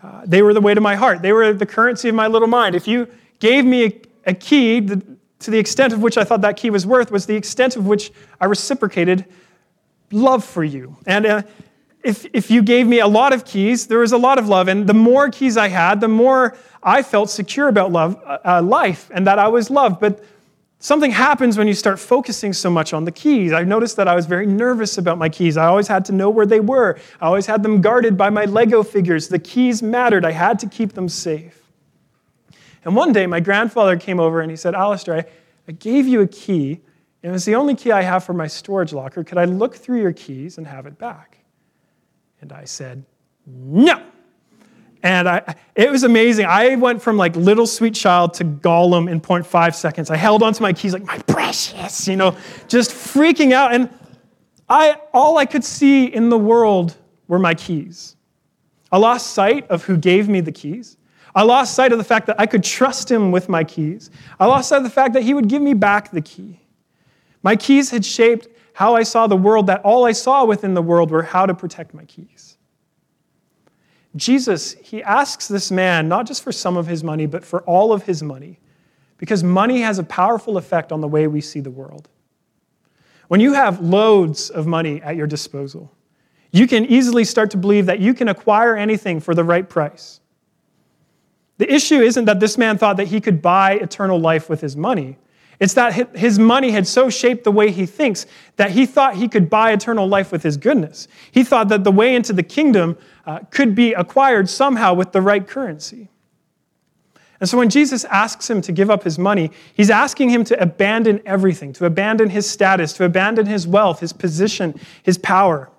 Uh, 0.01 0.23
they 0.25 0.43
were 0.43 0.55
the 0.55 0.61
way 0.61 0.75
to 0.75 0.81
my 0.81 0.95
heart. 0.95 1.23
They 1.23 1.33
were 1.33 1.53
the 1.53 1.67
currency 1.67 2.09
of 2.09 2.15
my 2.15 2.29
little 2.29 2.47
mind. 2.47 2.77
If 2.77 2.87
you 2.87 3.09
gave 3.41 3.65
me 3.65 3.85
a, 3.85 4.01
a 4.27 4.35
key 4.35 4.79
the, 4.79 5.03
to 5.41 5.51
the 5.51 5.59
extent 5.59 5.93
of 5.93 6.03
which 6.03 6.17
I 6.17 6.23
thought 6.23 6.43
that 6.43 6.57
key 6.57 6.71
was 6.71 6.87
worth, 6.87 7.11
was 7.11 7.27
the 7.27 7.35
extent 7.35 7.75
of 7.75 7.85
which 7.89 8.13
I 8.41 8.45
reciprocated 8.45 9.25
love 10.13 10.45
for 10.45 10.63
you. 10.63 10.97
And 11.05 11.27
uh, 11.27 11.43
if, 12.03 12.27
if 12.33 12.51
you 12.51 12.63
gave 12.63 12.87
me 12.87 13.01
a 13.01 13.07
lot 13.07 13.33
of 13.33 13.45
keys, 13.45 13.87
there 13.87 13.99
was 13.99 14.13
a 14.13 14.19
lot 14.19 14.39
of 14.39 14.49
love. 14.49 14.69
And 14.69 14.87
the 14.87 14.95
more 14.95 15.31
keys 15.31 15.57
I 15.57 15.69
had, 15.69 16.01
the 16.01 16.09
more 16.09 16.57
I 16.83 17.03
felt 17.03 17.31
secure 17.31 17.69
about 17.69 17.93
love, 17.93 18.21
uh, 18.25 18.39
uh, 18.45 18.63
life 18.63 19.11
and 19.13 19.27
that 19.27 19.39
I 19.39 19.49
was 19.49 19.71
loved. 19.71 20.01
But 20.01 20.25
something 20.79 21.11
happens 21.11 21.59
when 21.59 21.67
you 21.67 21.75
start 21.75 21.99
focusing 21.99 22.53
so 22.53 22.71
much 22.71 22.93
on 22.93 23.05
the 23.05 23.13
keys. 23.13 23.53
I 23.53 23.65
noticed 23.65 23.97
that 23.97 24.09
I 24.09 24.15
was 24.15 24.27
very 24.27 24.47
nervous 24.47 24.97
about 24.99 25.19
my 25.19 25.29
keys. 25.29 25.57
I 25.57 25.67
always 25.67 25.89
had 25.89 26.05
to 26.07 26.13
know 26.13 26.31
where 26.31 26.47
they 26.47 26.61
were, 26.61 26.99
I 27.21 27.27
always 27.27 27.47
had 27.47 27.63
them 27.63 27.81
guarded 27.81 28.17
by 28.17 28.31
my 28.31 28.45
Lego 28.45 28.83
figures. 28.83 29.29
The 29.29 29.39
keys 29.39 29.83
mattered, 29.83 30.25
I 30.25 30.33
had 30.33 30.59
to 30.61 30.69
keep 30.69 30.93
them 30.93 31.09
safe. 31.09 31.63
And 32.85 32.95
one 32.95 33.13
day, 33.13 33.27
my 33.27 33.41
grandfather 33.41 33.97
came 33.97 34.21
over 34.21 34.41
and 34.41 34.51
he 34.51 34.57
said, 34.57 34.75
Alistair, 34.75 35.17
I, 35.17 35.25
I 35.67 35.73
gave 35.73 36.07
you 36.07 36.21
a 36.21 36.29
key 36.29 36.81
it 37.23 37.31
was 37.31 37.45
the 37.45 37.57
only 37.57 37.75
key 37.75 37.91
I 37.91 38.03
have 38.03 38.25
for 38.25 38.33
my 38.33 38.47
storage 38.47 38.93
locker. 38.93 39.25
Could 39.25 39.39
I 39.39 39.45
look 39.45 39.75
through 39.75 40.01
your 40.01 40.13
keys 40.13 40.59
and 40.59 40.67
have 40.67 40.87
it 40.87 40.99
back? 40.99 41.38
And 42.41 42.53
I 42.53 42.65
said, 42.65 43.05
No. 43.47 44.03
And 45.03 45.29
I, 45.29 45.55
it 45.77 45.91
was 45.91 46.03
amazing. 46.03 46.47
I 46.47 46.75
went 46.75 47.01
from 47.01 47.17
like 47.17 47.37
little 47.37 47.67
sweet 47.67 47.95
child 47.95 48.35
to 48.35 48.45
Gollum 48.45 49.09
in 49.09 49.21
0.5 49.21 49.75
seconds. 49.75 50.11
I 50.11 50.17
held 50.17 50.43
onto 50.43 50.61
my 50.61 50.73
keys 50.73 50.93
like, 50.93 51.05
my 51.05 51.19
precious, 51.19 52.09
you 52.09 52.17
know, 52.17 52.37
just 52.67 52.91
freaking 52.91 53.53
out. 53.53 53.73
And 53.73 53.91
I, 54.69 54.97
all 55.15 55.39
I 55.39 55.47
could 55.47 55.65
see 55.65 56.07
in 56.07 56.31
the 56.31 56.39
world 56.39 56.97
were 57.29 57.39
my 57.39 57.55
keys. 57.55 58.17
I 58.91 58.99
lost 58.99 59.35
sight 59.35 59.69
of 59.71 59.85
who 59.85 59.97
gave 59.97 60.29
me 60.29 60.41
the 60.41 60.53
keys. 60.53 60.97
I 61.35 61.43
lost 61.43 61.75
sight 61.75 61.93
of 61.93 61.99
the 61.99 62.05
fact 62.05 62.27
that 62.27 62.41
I 62.41 62.47
could 62.47 62.65
trust 62.65 63.11
him 63.11 63.31
with 63.31 63.49
my 63.49 63.63
keys. 63.63 64.11
I 64.41 64.47
lost 64.47 64.71
sight 64.71 64.79
of 64.79 64.85
the 64.85 64.91
fact 64.91 65.15
that 65.15 65.23
he 65.23 65.35
would 65.35 65.49
give 65.49 65.63
me 65.63 65.75
back 65.75 66.11
the 66.11 66.23
key. 66.23 66.61
My 67.43 67.55
keys 67.55 67.91
had 67.91 68.05
shaped 68.05 68.49
how 68.79 68.95
I 68.95 69.03
saw 69.03 69.27
the 69.27 69.37
world, 69.37 69.67
that 69.67 69.85
all 69.85 70.05
I 70.05 70.13
saw 70.13 70.45
within 70.45 70.75
the 70.75 70.83
world 70.83 71.11
were 71.11 71.25
how 71.25 71.47
to 71.47 71.53
protect 71.53 71.95
my 71.95 72.05
keys. 72.05 72.57
Jesus, 74.15 74.75
he 74.75 75.03
asks 75.03 75.49
this 75.49 75.73
man 75.73 76.07
not 76.07 76.29
just 76.29 76.45
for 76.45 76.53
some 76.53 76.77
of 76.77 76.87
his 76.87 77.03
money, 77.03 77.27
but 77.27 77.45
for 77.45 77.63
all 77.63 77.93
of 77.93 78.05
his 78.05 78.23
money, 78.23 78.61
because 79.17 79.43
money 79.43 79.81
has 79.81 79.99
a 79.99 80.05
powerful 80.05 80.57
effect 80.57 80.93
on 80.93 81.01
the 81.01 81.09
way 81.09 81.27
we 81.27 81.41
see 81.41 81.59
the 81.59 81.73
world. 81.73 82.09
When 83.27 83.41
you 83.41 83.55
have 83.55 83.81
loads 83.81 84.49
of 84.49 84.69
money 84.69 85.03
at 85.03 85.17
your 85.17 85.27
disposal, 85.27 85.91
you 86.53 86.69
can 86.69 86.85
easily 86.85 87.25
start 87.25 87.51
to 87.51 87.57
believe 87.57 87.87
that 87.87 87.99
you 87.99 88.15
can 88.15 88.29
acquire 88.29 88.77
anything 88.77 89.19
for 89.19 89.35
the 89.35 89.43
right 89.43 89.69
price. 89.69 90.21
The 91.57 91.69
issue 91.69 92.01
isn't 92.01 92.27
that 92.27 92.39
this 92.39 92.57
man 92.57 92.79
thought 92.79 92.97
that 92.99 93.09
he 93.09 93.21
could 93.21 93.43
buy 93.43 93.73
eternal 93.73 94.21
life 94.21 94.49
with 94.49 94.61
his 94.61 94.77
money. 94.77 95.19
It's 95.61 95.75
that 95.75 96.17
his 96.17 96.39
money 96.39 96.71
had 96.71 96.87
so 96.87 97.11
shaped 97.11 97.43
the 97.43 97.51
way 97.51 97.73
he 97.73 97.85
thinks 97.85 98.27
that 98.57 98.71
he 98.71 98.87
thought 98.87 99.17
he 99.17 99.29
could 99.29 99.51
buy 99.51 99.73
eternal 99.73 100.07
life 100.07 100.31
with 100.31 100.45
his 100.45 100.57
goodness. 100.57 101.09
He 101.33 101.43
thought 101.43 101.69
that 101.69 101.83
the 101.83 101.91
way 101.91 102.15
into 102.15 102.33
the 102.33 102.45
kingdom 102.45 102.97
uh, 103.27 103.41
could 103.51 103.75
be 103.75 103.93
acquired 103.93 104.49
somehow 104.49 104.95
with 104.95 105.11
the 105.11 105.21
right 105.21 105.47
currency. 105.47 106.09
And 107.41 107.49
so 107.49 107.59
when 107.59 107.71
Jesus 107.71 108.05
asks 108.05 108.49
him 108.49 108.61
to 108.63 108.73
give 108.73 108.91
up 108.91 109.03
his 109.03 109.19
money, 109.19 109.51
he's 109.75 109.91
asking 109.91 110.31
him 110.31 110.45
to 110.45 110.61
abandon 110.61 111.21
everything, 111.27 111.73
to 111.75 111.87
abandon 111.87 112.31
his 112.31 112.49
status, 112.49 112.93
to 112.95 113.05
abandon 113.05 113.47
his 113.47 113.67
wealth, 113.67 114.01
his 114.01 114.13
position, 114.13 114.79
his 115.03 115.19
power. 115.19 115.71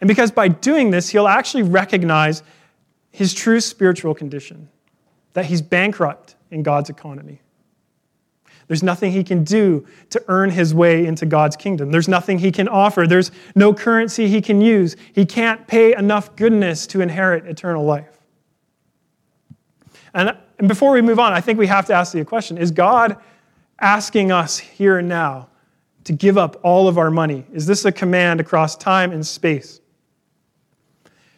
And 0.00 0.08
because 0.08 0.30
by 0.30 0.48
doing 0.48 0.90
this, 0.90 1.10
he'll 1.10 1.28
actually 1.28 1.62
recognize 1.62 2.42
his 3.10 3.34
true 3.34 3.60
spiritual 3.60 4.14
condition 4.14 4.68
that 5.34 5.46
he's 5.46 5.62
bankrupt 5.62 6.34
in 6.50 6.62
God's 6.62 6.90
economy. 6.90 7.41
There's 8.72 8.82
nothing 8.82 9.12
he 9.12 9.22
can 9.22 9.44
do 9.44 9.86
to 10.08 10.24
earn 10.28 10.48
his 10.48 10.74
way 10.74 11.04
into 11.04 11.26
God's 11.26 11.56
kingdom. 11.56 11.90
There's 11.90 12.08
nothing 12.08 12.38
he 12.38 12.50
can 12.50 12.68
offer. 12.68 13.06
There's 13.06 13.30
no 13.54 13.74
currency 13.74 14.28
he 14.28 14.40
can 14.40 14.62
use. 14.62 14.96
He 15.12 15.26
can't 15.26 15.66
pay 15.66 15.94
enough 15.94 16.34
goodness 16.36 16.86
to 16.86 17.02
inherit 17.02 17.44
eternal 17.46 17.84
life. 17.84 18.18
And, 20.14 20.34
and 20.58 20.68
before 20.68 20.90
we 20.92 21.02
move 21.02 21.18
on, 21.18 21.34
I 21.34 21.40
think 21.42 21.58
we 21.58 21.66
have 21.66 21.84
to 21.88 21.92
ask 21.92 22.14
the 22.14 22.24
question 22.24 22.56
Is 22.56 22.70
God 22.70 23.18
asking 23.78 24.32
us 24.32 24.56
here 24.56 24.96
and 24.96 25.06
now 25.06 25.50
to 26.04 26.14
give 26.14 26.38
up 26.38 26.58
all 26.62 26.88
of 26.88 26.96
our 26.96 27.10
money? 27.10 27.44
Is 27.52 27.66
this 27.66 27.84
a 27.84 27.92
command 27.92 28.40
across 28.40 28.74
time 28.74 29.12
and 29.12 29.26
space? 29.26 29.82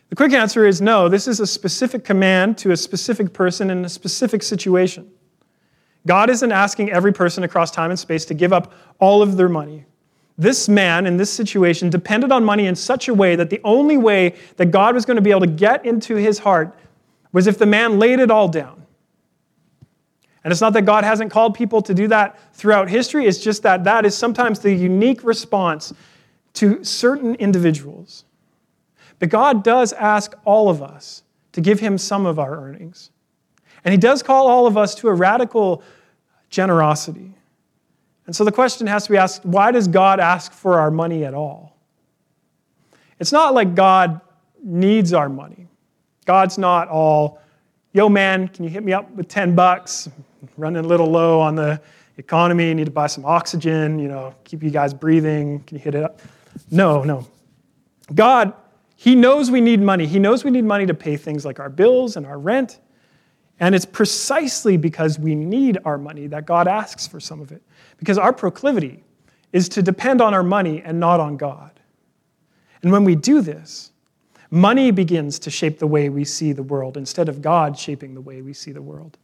The 0.08 0.14
quick 0.14 0.34
answer 0.34 0.68
is 0.68 0.80
no. 0.80 1.08
This 1.08 1.26
is 1.26 1.40
a 1.40 1.48
specific 1.48 2.04
command 2.04 2.58
to 2.58 2.70
a 2.70 2.76
specific 2.76 3.32
person 3.32 3.70
in 3.70 3.84
a 3.84 3.88
specific 3.88 4.44
situation. 4.44 5.10
God 6.06 6.30
isn't 6.30 6.52
asking 6.52 6.90
every 6.90 7.12
person 7.12 7.44
across 7.44 7.70
time 7.70 7.90
and 7.90 7.99
space 7.99 8.25
to 8.26 8.34
give 8.34 8.52
up 8.52 8.73
all 8.99 9.23
of 9.23 9.37
their 9.37 9.49
money. 9.49 9.84
This 10.37 10.68
man 10.68 11.06
in 11.06 11.16
this 11.16 11.32
situation 11.32 11.90
depended 11.90 12.32
on 12.32 12.44
money 12.44 12.66
in 12.66 12.75
such 12.75 13.08
a 13.08 13.14
way 13.14 13.37
that 13.37 13.50
the 13.50 13.61
only 13.64 13.96
way 13.96 14.34
that 14.56 14.66
God 14.66 14.94
was 14.94 15.04
going 15.04 15.16
to 15.16 15.23
be 15.23 15.30
able 15.30 15.40
to 15.40 15.46
get 15.46 15.87
into 15.87 16.16
his 16.16 16.40
heart 16.40 16.76
was 17.32 17.46
if 17.46 17.58
the 17.58 17.66
man 17.66 17.99
laid 17.99 18.20
it 18.20 18.30
all 18.30 18.49
down. 18.49 18.84
And 20.42 20.52
it's 20.52 20.61
not 20.61 20.75
that 20.75 20.82
God 20.82 21.04
hasn't 21.04 21.30
called 21.30 21.54
people 21.54 21.80
to 21.82 21.94
do 21.94 22.06
that 22.08 22.38
throughout 22.52 22.90
history, 22.90 23.26
it's 23.26 23.38
just 23.38 23.62
that 23.62 23.84
that 23.84 24.04
is 24.04 24.16
sometimes 24.16 24.61
the 24.61 24.73
unique 24.73 25.25
response 25.25 25.92
to 26.54 26.84
certain 26.84 27.34
individuals. 27.37 28.25
But 29.18 29.30
God 29.30 29.64
does 29.64 29.92
ask 29.94 30.34
all 30.44 30.68
of 30.68 30.82
us 30.82 31.23
to 31.52 31.61
give 31.61 31.80
him 31.80 31.96
some 31.96 32.26
of 32.26 32.38
our 32.38 32.56
earnings. 32.56 33.11
And 33.84 33.92
he 33.92 33.98
does 33.98 34.22
call 34.22 34.48
all 34.48 34.66
of 34.66 34.76
us 34.76 34.94
to 34.96 35.08
a 35.08 35.14
radical 35.14 35.82
generosity. 36.48 37.34
And 38.26 38.34
so 38.34 38.44
the 38.44 38.52
question 38.52 38.86
has 38.86 39.04
to 39.04 39.10
be 39.10 39.18
asked 39.18 39.44
why 39.44 39.70
does 39.70 39.86
God 39.88 40.20
ask 40.20 40.52
for 40.52 40.80
our 40.80 40.90
money 40.90 41.24
at 41.24 41.34
all? 41.34 41.76
It's 43.20 43.32
not 43.32 43.54
like 43.54 43.74
God 43.74 44.20
needs 44.62 45.12
our 45.12 45.28
money. 45.28 45.68
God's 46.24 46.56
not 46.56 46.88
all, 46.88 47.40
yo, 47.92 48.08
man, 48.08 48.48
can 48.48 48.64
you 48.64 48.70
hit 48.70 48.82
me 48.82 48.92
up 48.92 49.10
with 49.12 49.28
10 49.28 49.54
bucks? 49.54 50.08
Running 50.56 50.84
a 50.84 50.88
little 50.88 51.10
low 51.10 51.40
on 51.40 51.54
the 51.54 51.80
economy, 52.16 52.72
need 52.74 52.84
to 52.84 52.90
buy 52.90 53.06
some 53.06 53.24
oxygen, 53.24 53.98
you 53.98 54.08
know, 54.08 54.34
keep 54.44 54.62
you 54.62 54.70
guys 54.70 54.94
breathing. 54.94 55.60
Can 55.64 55.78
you 55.78 55.82
hit 55.82 55.94
it 55.94 56.04
up? 56.04 56.20
No, 56.70 57.02
no. 57.02 57.26
God, 58.14 58.52
He 58.96 59.14
knows 59.14 59.50
we 59.50 59.60
need 59.60 59.80
money. 59.80 60.06
He 60.06 60.18
knows 60.18 60.44
we 60.44 60.50
need 60.50 60.64
money 60.64 60.86
to 60.86 60.94
pay 60.94 61.16
things 61.16 61.44
like 61.44 61.60
our 61.60 61.68
bills 61.68 62.16
and 62.16 62.24
our 62.24 62.38
rent. 62.38 62.78
And 63.61 63.75
it's 63.75 63.84
precisely 63.84 64.76
because 64.76 65.18
we 65.18 65.34
need 65.34 65.78
our 65.84 65.96
money 65.96 66.26
that 66.28 66.46
God 66.46 66.66
asks 66.66 67.06
for 67.06 67.20
some 67.20 67.40
of 67.40 67.52
it. 67.52 67.62
Because 67.99 68.18
our 68.18 68.32
proclivity 68.32 69.04
is 69.52 69.68
to 69.70 69.82
depend 69.82 70.20
on 70.20 70.34
our 70.34 70.42
money 70.42 70.82
and 70.82 70.99
not 70.99 71.20
on 71.20 71.37
God. 71.37 71.70
And 72.82 72.90
when 72.90 73.04
we 73.04 73.14
do 73.14 73.40
this, 73.40 73.92
money 74.50 74.90
begins 74.90 75.38
to 75.40 75.50
shape 75.50 75.78
the 75.78 75.87
way 75.87 76.08
we 76.08 76.25
see 76.25 76.52
the 76.52 76.62
world 76.62 76.96
instead 76.96 77.28
of 77.28 77.40
God 77.40 77.78
shaping 77.78 78.14
the 78.14 78.20
way 78.20 78.42
we 78.42 78.52
see 78.52 78.73
the 78.73 78.82
world. 78.82 79.16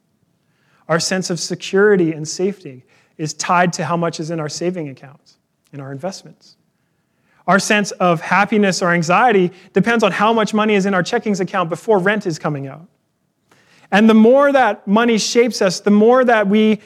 Our 0.89 1.01
sense 1.01 1.31
of 1.31 1.39
security 1.39 2.13
and 2.13 2.27
safety 2.27 2.85
is 3.19 3.35
tied 3.35 3.73
to 3.75 3.85
how 3.85 3.97
much 3.97 4.19
is 4.19 4.31
in 4.31 4.41
our 4.41 4.49
saving 4.49 4.89
accounts, 4.89 5.37
in 5.73 5.81
our 5.81 5.93
investments. 5.93 6.57
Our 7.47 7.59
sense 7.59 7.91
of 7.93 8.21
happiness 8.21 8.81
or 8.81 8.93
anxiety 8.93 9.53
depends 9.73 10.05
on 10.05 10.13
how 10.13 10.33
much 10.33 10.55
money 10.55 10.75
is 10.75 10.87
in 10.87 10.95
our 10.95 11.03
checkings 11.03 11.41
account 11.41 11.69
before 11.69 11.99
rent 11.99 12.27
is 12.27 12.39
coming 12.39 12.67
out. 12.67 12.87
And 13.91 14.09
the 14.09 14.15
more 14.15 14.53
that 14.53 14.87
money 14.87 15.19
shapes 15.19 15.61
us, 15.61 15.81
the 15.81 15.91
more 15.91 16.25
that 16.25 16.47
we 16.49 16.81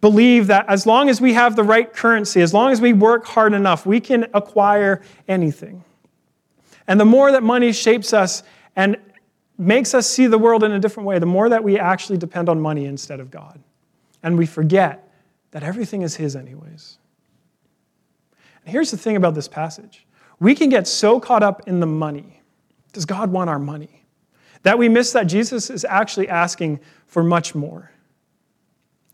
believe 0.00 0.46
that 0.46 0.66
as 0.68 0.86
long 0.86 1.08
as 1.08 1.20
we 1.20 1.34
have 1.34 1.56
the 1.56 1.64
right 1.64 1.92
currency, 1.92 2.40
as 2.40 2.54
long 2.54 2.70
as 2.70 2.80
we 2.80 2.92
work 2.92 3.26
hard 3.26 3.52
enough, 3.52 3.84
we 3.84 4.00
can 4.00 4.26
acquire 4.34 5.02
anything. 5.26 5.82
And 6.86 7.00
the 7.00 7.04
more 7.04 7.32
that 7.32 7.42
money 7.42 7.72
shapes 7.72 8.12
us 8.12 8.42
and 8.76 8.96
makes 9.58 9.92
us 9.92 10.08
see 10.08 10.28
the 10.28 10.38
world 10.38 10.62
in 10.62 10.70
a 10.70 10.78
different 10.78 11.06
way, 11.06 11.18
the 11.18 11.26
more 11.26 11.48
that 11.48 11.64
we 11.64 11.78
actually 11.78 12.16
depend 12.16 12.48
on 12.48 12.60
money 12.60 12.86
instead 12.86 13.18
of 13.18 13.30
God. 13.30 13.60
And 14.22 14.38
we 14.38 14.46
forget 14.46 15.12
that 15.50 15.64
everything 15.64 16.02
is 16.02 16.16
His, 16.16 16.36
anyways. 16.36 16.98
And 18.64 18.72
here's 18.72 18.90
the 18.90 18.96
thing 18.96 19.16
about 19.16 19.34
this 19.34 19.48
passage 19.48 20.06
we 20.40 20.54
can 20.54 20.68
get 20.68 20.86
so 20.86 21.18
caught 21.18 21.42
up 21.42 21.66
in 21.66 21.80
the 21.80 21.86
money. 21.86 22.40
Does 22.92 23.04
God 23.04 23.32
want 23.32 23.50
our 23.50 23.58
money? 23.58 23.97
That 24.68 24.78
we 24.78 24.86
miss 24.86 25.12
that 25.12 25.24
Jesus 25.24 25.70
is 25.70 25.86
actually 25.86 26.28
asking 26.28 26.78
for 27.06 27.24
much 27.24 27.54
more. 27.54 27.90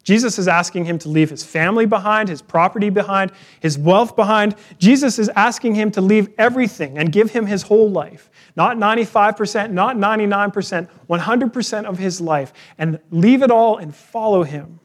Jesus 0.03 0.37
is 0.37 0.49
asking 0.49 0.85
him 0.85 0.99
to 0.99 1.09
leave 1.09 1.31
his 1.31 1.45
family 1.45 1.87
behind, 1.87 2.29
his 2.29 2.43
property 2.43 2.91
behind, 2.91 3.31
his 3.61 3.79
wealth 3.79 4.17
behind. 4.17 4.57
Jesus 4.81 5.17
is 5.17 5.29
asking 5.37 5.77
him 5.77 5.93
to 5.93 6.01
leave 6.01 6.29
everything 6.39 6.99
and 6.99 7.13
give 7.13 7.31
him 7.31 7.47
his 7.47 7.63
whole 7.63 7.89
life. 7.89 8.31
Not 8.57 8.79
95%, 8.79 9.71
not 9.71 9.97
99%, 9.97 10.89
100% 11.09 11.85
of 11.85 11.99
his 11.99 12.21
life, 12.21 12.53
and 12.77 12.99
leave 13.13 13.41
it 13.41 13.53
all 13.53 13.77
and 13.77 13.95
follow 13.95 14.43
him. 14.43 14.81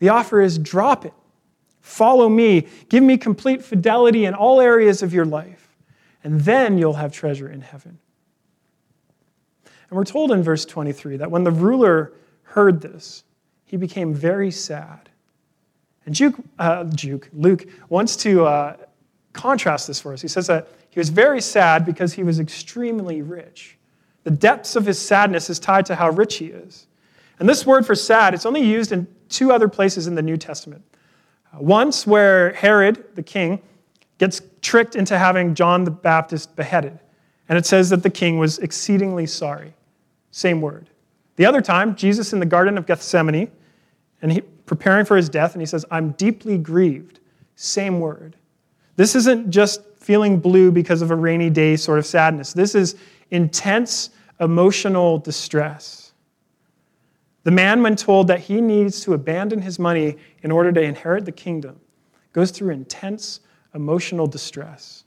The 0.00 0.08
offer 0.08 0.40
is 0.40 0.58
drop 0.58 1.04
it. 1.04 1.14
Follow 1.80 2.28
me. 2.28 2.66
Give 2.88 3.04
me 3.04 3.18
complete 3.18 3.62
fidelity 3.62 4.24
in 4.24 4.34
all 4.34 4.60
areas 4.60 5.00
of 5.00 5.14
your 5.14 5.26
life, 5.26 5.76
and 6.24 6.40
then 6.40 6.76
you'll 6.76 6.94
have 6.94 7.12
treasure 7.12 7.48
in 7.48 7.60
heaven. 7.60 8.00
And 9.92 9.98
we're 9.98 10.04
told 10.04 10.32
in 10.32 10.42
verse 10.42 10.64
23 10.64 11.18
that 11.18 11.30
when 11.30 11.44
the 11.44 11.50
ruler 11.50 12.14
heard 12.44 12.80
this, 12.80 13.24
he 13.66 13.76
became 13.76 14.14
very 14.14 14.50
sad. 14.50 15.10
And 16.06 16.14
Juke, 16.14 16.36
uh, 16.58 16.84
Juke, 16.84 17.28
Luke 17.34 17.66
wants 17.90 18.16
to 18.16 18.46
uh, 18.46 18.76
contrast 19.34 19.86
this 19.86 20.00
for 20.00 20.14
us. 20.14 20.22
He 20.22 20.28
says 20.28 20.46
that 20.46 20.68
he 20.88 20.98
was 20.98 21.10
very 21.10 21.42
sad 21.42 21.84
because 21.84 22.14
he 22.14 22.22
was 22.22 22.40
extremely 22.40 23.20
rich. 23.20 23.76
The 24.24 24.30
depths 24.30 24.76
of 24.76 24.86
his 24.86 24.98
sadness 24.98 25.50
is 25.50 25.58
tied 25.58 25.84
to 25.84 25.94
how 25.94 26.08
rich 26.08 26.36
he 26.36 26.46
is. 26.46 26.86
And 27.38 27.46
this 27.46 27.66
word 27.66 27.84
for 27.84 27.94
sad, 27.94 28.32
it's 28.32 28.46
only 28.46 28.62
used 28.62 28.92
in 28.92 29.06
two 29.28 29.52
other 29.52 29.68
places 29.68 30.06
in 30.06 30.14
the 30.14 30.22
New 30.22 30.38
Testament. 30.38 30.82
Once, 31.58 32.06
where 32.06 32.54
Herod, 32.54 33.14
the 33.14 33.22
king, 33.22 33.60
gets 34.16 34.40
tricked 34.62 34.96
into 34.96 35.18
having 35.18 35.54
John 35.54 35.84
the 35.84 35.90
Baptist 35.90 36.56
beheaded. 36.56 36.98
And 37.50 37.58
it 37.58 37.66
says 37.66 37.90
that 37.90 38.02
the 38.02 38.08
king 38.08 38.38
was 38.38 38.58
exceedingly 38.58 39.26
sorry. 39.26 39.74
Same 40.32 40.60
word. 40.60 40.90
The 41.36 41.46
other 41.46 41.60
time, 41.60 41.94
Jesus 41.94 42.32
in 42.32 42.40
the 42.40 42.46
Garden 42.46 42.76
of 42.76 42.86
Gethsemane, 42.86 43.50
and 44.20 44.32
he 44.32 44.40
preparing 44.66 45.04
for 45.04 45.16
his 45.16 45.28
death, 45.28 45.52
and 45.52 45.62
he 45.62 45.66
says, 45.66 45.84
I'm 45.90 46.12
deeply 46.12 46.58
grieved. 46.58 47.20
Same 47.54 48.00
word. 48.00 48.36
This 48.96 49.14
isn't 49.14 49.50
just 49.50 49.82
feeling 49.96 50.40
blue 50.40 50.72
because 50.72 51.02
of 51.02 51.10
a 51.10 51.16
rainy 51.16 51.50
day 51.50 51.76
sort 51.76 51.98
of 51.98 52.06
sadness. 52.06 52.52
This 52.52 52.74
is 52.74 52.96
intense 53.30 54.10
emotional 54.40 55.18
distress. 55.18 56.12
The 57.44 57.50
man, 57.50 57.82
when 57.82 57.96
told 57.96 58.28
that 58.28 58.40
he 58.40 58.60
needs 58.60 59.00
to 59.02 59.14
abandon 59.14 59.60
his 59.60 59.78
money 59.78 60.16
in 60.42 60.50
order 60.50 60.72
to 60.72 60.80
inherit 60.80 61.24
the 61.24 61.32
kingdom, 61.32 61.80
goes 62.32 62.50
through 62.50 62.70
intense 62.70 63.40
emotional 63.74 64.26
distress. 64.26 65.04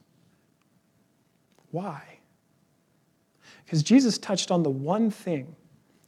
Why? 1.72 2.15
Because 3.66 3.84
Jesus 3.84 4.18
touched 4.18 4.52
on 4.52 4.64
the 4.64 4.70
one 4.70 5.10
thing 5.10 5.56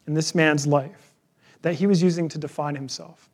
in 0.05 0.13
this 0.13 0.33
man's 0.35 0.67
life 0.67 1.15
that 1.63 1.75
he 1.75 1.87
was 1.87 2.01
using 2.01 2.29
to 2.29 2.37
define 2.37 2.75
himself. 2.75 3.29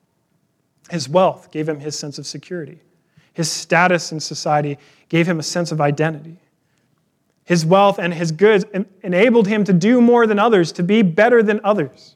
His 0.89 1.07
wealth 1.07 1.51
gave 1.51 1.67
him 1.67 1.79
his 1.79 1.97
sense 1.97 2.17
of 2.17 2.25
security, 2.25 2.79
his 3.33 3.51
status 3.51 4.11
in 4.11 4.19
society 4.19 4.77
gave 5.09 5.27
him 5.27 5.39
a 5.39 5.43
sense 5.43 5.71
of 5.71 5.81
identity. 5.81 6.37
His 7.45 7.65
wealth 7.65 7.99
and 7.99 8.13
his 8.13 8.31
goods 8.31 8.65
enabled 9.01 9.47
him 9.47 9.63
to 9.65 9.73
do 9.73 10.01
more 10.01 10.25
than 10.25 10.39
others, 10.39 10.71
to 10.73 10.83
be 10.83 11.01
better 11.01 11.43
than 11.43 11.59
others. 11.63 12.15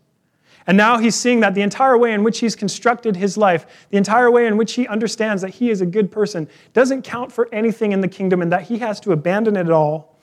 And 0.68 0.78
now 0.78 0.98
he's 0.98 1.16
seeing 1.16 1.40
that 1.42 1.54
the 1.56 1.62
entire 1.62 1.98
way 1.98 2.14
in 2.14 2.24
which 2.24 2.40
he's 2.40 2.56
constructed 2.56 3.16
his 3.16 3.38
life, 3.38 3.88
the 3.90 3.98
entire 3.98 4.30
way 4.30 4.48
in 4.48 4.58
which 4.58 4.74
he 4.74 4.88
understands 4.88 5.42
that 5.42 5.52
he 5.52 5.70
is 5.70 5.82
a 5.82 5.86
good 5.86 6.12
person, 6.12 6.48
doesn't 6.74 7.04
count 7.04 7.32
for 7.32 7.48
anything 7.54 7.94
in 7.94 8.02
the 8.02 8.08
kingdom 8.08 8.42
and 8.42 8.52
that 8.52 8.64
he 8.64 8.78
has 8.80 9.00
to 9.02 9.12
abandon 9.12 9.56
it 9.56 9.70
all. 9.70 10.17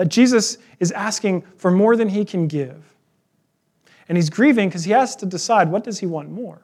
That 0.00 0.08
Jesus 0.08 0.56
is 0.78 0.92
asking 0.92 1.42
for 1.58 1.70
more 1.70 1.94
than 1.94 2.08
he 2.08 2.24
can 2.24 2.48
give. 2.48 2.96
And 4.08 4.16
he's 4.16 4.30
grieving 4.30 4.70
because 4.70 4.84
he 4.84 4.92
has 4.92 5.14
to 5.16 5.26
decide 5.26 5.70
what 5.70 5.84
does 5.84 5.98
he 5.98 6.06
want 6.06 6.30
more? 6.30 6.62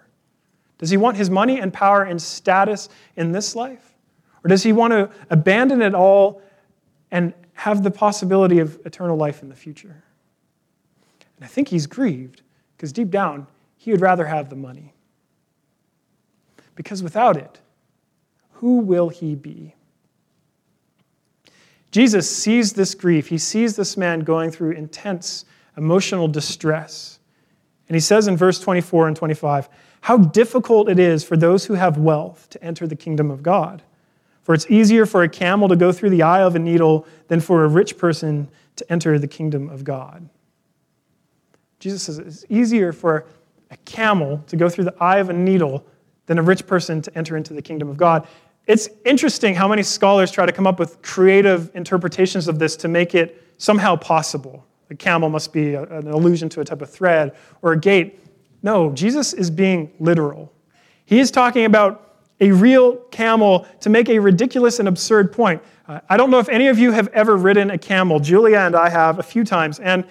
Does 0.79 0.89
he 0.89 0.97
want 0.97 1.19
his 1.19 1.29
money 1.29 1.61
and 1.61 1.71
power 1.71 2.03
and 2.03 2.21
status 2.23 2.89
in 3.15 3.33
this 3.33 3.55
life? 3.55 3.95
Or 4.43 4.49
does 4.49 4.63
he 4.63 4.73
want 4.73 4.93
to 4.93 5.11
abandon 5.29 5.83
it 5.83 5.95
all 5.95 6.41
and 7.11 7.35
have 7.53 7.83
the 7.83 7.91
possibility 7.91 8.59
of 8.59 8.81
eternal 8.87 9.19
life 9.19 9.43
in 9.43 9.51
the 9.51 9.55
future? 9.55 10.03
And 11.37 11.45
I 11.45 11.47
think 11.47 11.69
he's 11.69 11.87
grieved 11.87 12.41
because 12.75 12.91
deep 12.91 13.11
down, 13.11 13.47
he 13.77 13.91
would 13.91 14.01
rather 14.01 14.25
have 14.25 14.49
the 14.49 14.57
money. 14.57 14.95
Because 16.75 17.03
without 17.03 17.37
it, 17.37 17.61
who 18.53 18.79
will 18.79 19.11
he 19.11 19.35
be? 19.35 19.75
Jesus 21.97 22.29
sees 22.29 22.75
this 22.75 22.95
grief. 22.95 23.29
He 23.29 23.39
sees 23.39 23.75
this 23.75 23.97
man 23.97 24.21
going 24.21 24.51
through 24.51 24.73
intense 24.73 25.47
emotional 25.79 26.29
distress. 26.29 27.19
And 27.89 27.97
he 27.97 28.01
says 28.01 28.29
in 28.29 28.37
verse 28.37 28.61
24 28.61 29.09
and 29.09 29.17
25, 29.17 29.71
How 30.03 30.19
difficult 30.19 30.91
it 30.91 30.99
is 30.99 31.25
for 31.25 31.39
those 31.39 31.65
who 31.65 31.73
have 31.73 31.97
wealth 31.97 32.51
to 32.51 32.63
enter 32.63 32.87
the 32.87 32.97
kingdom 32.97 33.31
of 33.31 33.43
God. 33.43 33.83
For 34.43 34.55
it's 34.55 34.71
easier 34.71 35.07
for 35.07 35.23
a 35.23 35.29
camel 35.31 35.71
to 35.71 35.77
go 35.77 35.91
through 35.91 36.11
the 36.11 36.21
eye 36.21 36.43
of 36.43 36.55
a 36.55 36.59
needle 36.59 37.07
than 37.29 37.41
for 37.41 37.65
a 37.65 37.69
rich 37.69 37.97
person 37.97 38.51
to 38.77 38.93
enter 38.93 39.19
the 39.19 39.27
kingdom 39.27 39.71
of 39.71 39.83
God. 39.83 40.29
Jesus 41.81 42.03
says 42.03 42.19
it's 42.19 42.45
easier 42.51 42.93
for 42.93 43.25
a 43.71 43.77
camel 43.87 44.45
to 44.49 44.57
go 44.57 44.69
through 44.69 44.85
the 44.85 45.03
eye 45.03 45.17
of 45.17 45.31
a 45.31 45.33
needle 45.33 45.83
than 46.27 46.37
a 46.37 46.43
rich 46.43 46.67
person 46.67 47.01
to 47.01 47.17
enter 47.17 47.39
into 47.39 47.55
the 47.55 47.63
kingdom 47.63 47.89
of 47.89 47.97
God. 47.97 48.29
It's 48.67 48.89
interesting 49.05 49.55
how 49.55 49.69
many 49.69 49.83
scholars 49.83 50.31
try 50.31 50.45
to 50.45 50.53
come 50.53 50.67
up 50.67 50.79
with 50.79 51.01
creative 51.03 51.71
interpretations 51.75 52.49
of 52.49 52.59
this 52.59 52.77
to 52.77 52.89
make 52.89 53.15
it 53.15 53.43
somehow 53.59 53.97
possible. 53.97 54.67
A 54.91 54.95
camel 54.95 55.29
must 55.29 55.53
be 55.53 55.75
an 55.75 56.09
allusion 56.09 56.49
to 56.51 56.61
a 56.61 56.65
type 56.65 56.83
of 56.83 56.91
thread 56.91 57.37
or 57.63 57.73
a 57.73 57.79
gate. 57.79 58.21
No, 58.63 58.93
Jesus 58.93 59.33
is 59.33 59.51
being 59.51 59.93
literal. 60.01 60.53
He 61.05 61.21
is 61.21 61.31
talking 61.31 61.65
about 61.65 62.19
a 62.41 62.51
real 62.51 62.97
camel 63.11 63.67
to 63.81 63.89
make 63.89 64.09
a 64.09 64.19
ridiculous 64.19 64.79
and 64.79 64.89
absurd 64.89 65.33
point. 65.33 65.63
Uh, 65.89 66.01
I 66.09 66.17
don't 66.17 66.31
know 66.31 66.39
if 66.39 66.49
any 66.49 66.67
of 66.67 66.79
you 66.79 66.91
have 66.91 67.09
ever 67.09 67.37
ridden 67.37 67.71
a 67.71 67.79
camel. 67.79 68.21
Julia 68.21 68.59
and 68.59 68.77
I 68.77 68.89
have 68.89 69.19
a 69.19 69.23
few 69.23 69.45
times. 69.45 69.79
And 69.79 70.05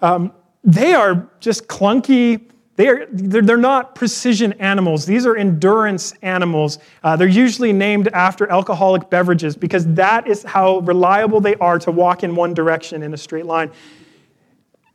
um, 0.00 0.32
they 0.62 0.92
are 0.92 1.28
just 1.40 1.66
clunky. 1.66 2.51
They 2.76 2.88
are, 2.88 3.06
they're, 3.10 3.58
not 3.58 3.94
precision 3.94 4.54
animals. 4.54 5.04
These 5.04 5.26
are 5.26 5.36
endurance 5.36 6.14
animals. 6.22 6.78
Uh, 7.02 7.16
they're 7.16 7.28
usually 7.28 7.72
named 7.72 8.08
after 8.08 8.50
alcoholic 8.50 9.10
beverages 9.10 9.56
because 9.56 9.86
that 9.94 10.26
is 10.26 10.42
how 10.42 10.78
reliable 10.78 11.40
they 11.40 11.54
are 11.56 11.78
to 11.80 11.90
walk 11.90 12.24
in 12.24 12.34
one 12.34 12.54
direction 12.54 13.02
in 13.02 13.12
a 13.12 13.16
straight 13.18 13.44
line. 13.44 13.70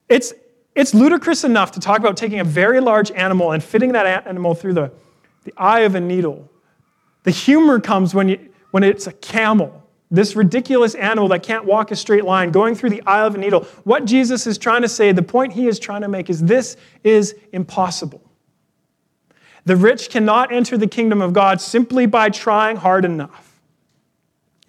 It's, 0.09 0.33
it's 0.73 0.95
ludicrous 0.95 1.43
enough 1.43 1.71
to 1.73 1.79
talk 1.79 1.99
about 1.99 2.17
taking 2.17 2.39
a 2.39 2.43
very 2.43 2.79
large 2.79 3.11
animal 3.11 3.51
and 3.51 3.63
fitting 3.63 3.91
that 3.91 4.25
animal 4.25 4.55
through 4.55 4.73
the, 4.73 4.91
the 5.43 5.53
eye 5.55 5.81
of 5.81 5.93
a 5.93 5.99
needle. 5.99 6.49
The 7.23 7.31
humor 7.31 7.79
comes 7.79 8.15
when, 8.15 8.29
you, 8.29 8.49
when 8.71 8.83
it's 8.83 9.05
a 9.05 9.13
camel 9.13 9.76
this 10.09 10.35
ridiculous 10.35 10.95
animal 10.95 11.27
that 11.29 11.43
can't 11.43 11.65
walk 11.65 11.91
a 11.91 11.95
straight 11.95 12.23
line, 12.23 12.51
going 12.51 12.75
through 12.75 12.91
the 12.91 13.03
eye 13.05 13.25
of 13.25 13.35
a 13.35 13.37
needle. 13.37 13.63
What 13.83 14.05
Jesus 14.05 14.47
is 14.47 14.57
trying 14.57 14.81
to 14.83 14.89
say, 14.89 15.11
the 15.11 15.21
point 15.21 15.53
he 15.53 15.67
is 15.67 15.79
trying 15.79 16.01
to 16.01 16.07
make 16.07 16.29
is 16.29 16.41
this 16.43 16.77
is 17.03 17.35
impossible. 17.51 18.21
The 19.65 19.75
rich 19.75 20.09
cannot 20.09 20.53
enter 20.53 20.77
the 20.77 20.87
kingdom 20.87 21.21
of 21.21 21.33
God 21.33 21.59
simply 21.59 22.05
by 22.05 22.29
trying 22.29 22.77
hard 22.77 23.03
enough. 23.03 23.59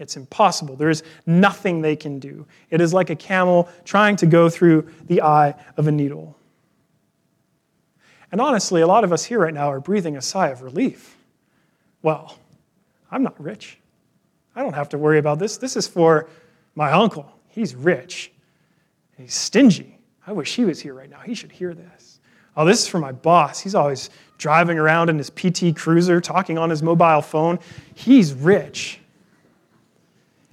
It's 0.01 0.17
impossible. 0.17 0.77
There 0.77 0.91
is 0.91 1.03
nothing 1.27 1.83
they 1.83 1.97
can 1.97 2.19
do. 2.19 2.47
It 2.71 2.81
is 2.81 2.93
like 2.93 3.11
a 3.11 3.17
camel 3.17 3.69
trying 3.85 4.17
to 4.17 4.27
go 4.27 4.49
through 4.49 4.89
the 5.07 5.23
eye 5.23 5.55
of 5.77 5.87
a 5.87 5.93
needle. 5.93 6.37
And 8.31 8.41
honestly, 8.41 8.81
a 8.81 8.87
lot 8.87 9.05
of 9.05 9.13
us 9.13 9.25
here 9.25 9.39
right 9.39 9.55
now 9.55 9.71
are 9.71 9.81
breathing 9.81 10.17
a 10.17 10.23
sigh 10.23 10.49
of 10.49 10.63
relief. 10.63 11.17
Well, 12.03 12.37
I'm 13.11 13.23
not 13.23 13.41
rich. 13.41 13.78
I 14.59 14.63
don't 14.63 14.75
have 14.75 14.89
to 14.89 14.99
worry 14.99 15.19
about 15.19 15.39
this. 15.39 15.57
This 15.57 15.77
is 15.77 15.87
for 15.87 16.29
my 16.75 16.91
uncle. 16.91 17.31
He's 17.47 17.77
rich. 17.77 18.33
He's 19.17 19.33
stingy. 19.33 20.01
I 20.27 20.33
wish 20.33 20.57
he 20.57 20.65
was 20.65 20.81
here 20.81 20.95
right 20.95 21.09
now. 21.09 21.21
He 21.21 21.33
should 21.35 21.53
hear 21.53 21.75
this. 21.75 22.19
Oh, 22.57 22.65
this 22.65 22.83
is 22.83 22.89
for 22.89 22.99
my 22.99 23.13
boss. 23.13 23.61
He's 23.61 23.77
always 23.77 24.11
driving 24.37 24.77
around 24.77 25.11
in 25.11 25.17
his 25.17 25.31
PT 25.31 25.77
Cruiser, 25.77 26.21
talking 26.21 26.59
on 26.59 26.71
his 26.71 26.83
mobile 26.83 27.23
phone. 27.23 27.61
He's 27.95 28.35
rich. 28.35 28.99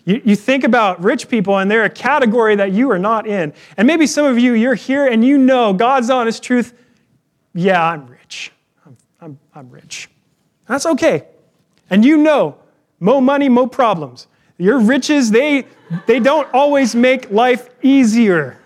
You, 0.03 0.21
you 0.23 0.35
think 0.35 0.65
about 0.65 1.03
rich 1.03 1.27
people, 1.27 1.57
and 1.57 1.69
they're 1.69 1.85
a 1.85 1.89
category 1.89 2.55
that 2.57 2.73
you 2.73 2.91
are 2.91 2.99
not 2.99 3.25
in. 3.25 3.53
And 3.75 3.87
maybe 3.87 4.05
some 4.05 4.27
of 4.27 4.37
you, 4.37 4.53
you're 4.53 4.75
here 4.75 5.07
and 5.07 5.25
you 5.25 5.39
know 5.39 5.73
God's 5.73 6.11
honest 6.11 6.43
truth. 6.43 6.77
Yeah, 7.55 7.83
I'm 7.83 8.05
rich. 8.05 8.51
I'm, 8.85 8.97
I'm, 9.19 9.39
I'm 9.55 9.69
rich. 9.71 10.11
That's 10.67 10.85
okay. 10.85 11.23
And 11.89 12.05
you 12.05 12.17
know 12.17 12.59
Mo 12.99 13.21
money, 13.21 13.49
mo 13.49 13.67
problems. 13.67 14.27
Your 14.57 14.79
riches, 14.79 15.31
they, 15.31 15.65
they 16.07 16.19
don't 16.19 16.47
always 16.53 16.95
make 16.95 17.29
life 17.29 17.69
easier. 17.81 18.57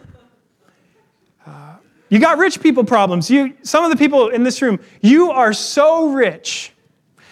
Uh, 1.46 1.76
you 2.10 2.20
got 2.20 2.38
rich 2.38 2.62
people 2.62 2.84
problems. 2.84 3.30
You, 3.30 3.56
some 3.63 3.84
of 3.84 3.89
the 3.89 3.98
people 3.98 4.30
in 4.30 4.44
this 4.44 4.62
room, 4.62 4.80
you 5.02 5.32
are 5.32 5.52
so 5.52 6.12
rich 6.12 6.74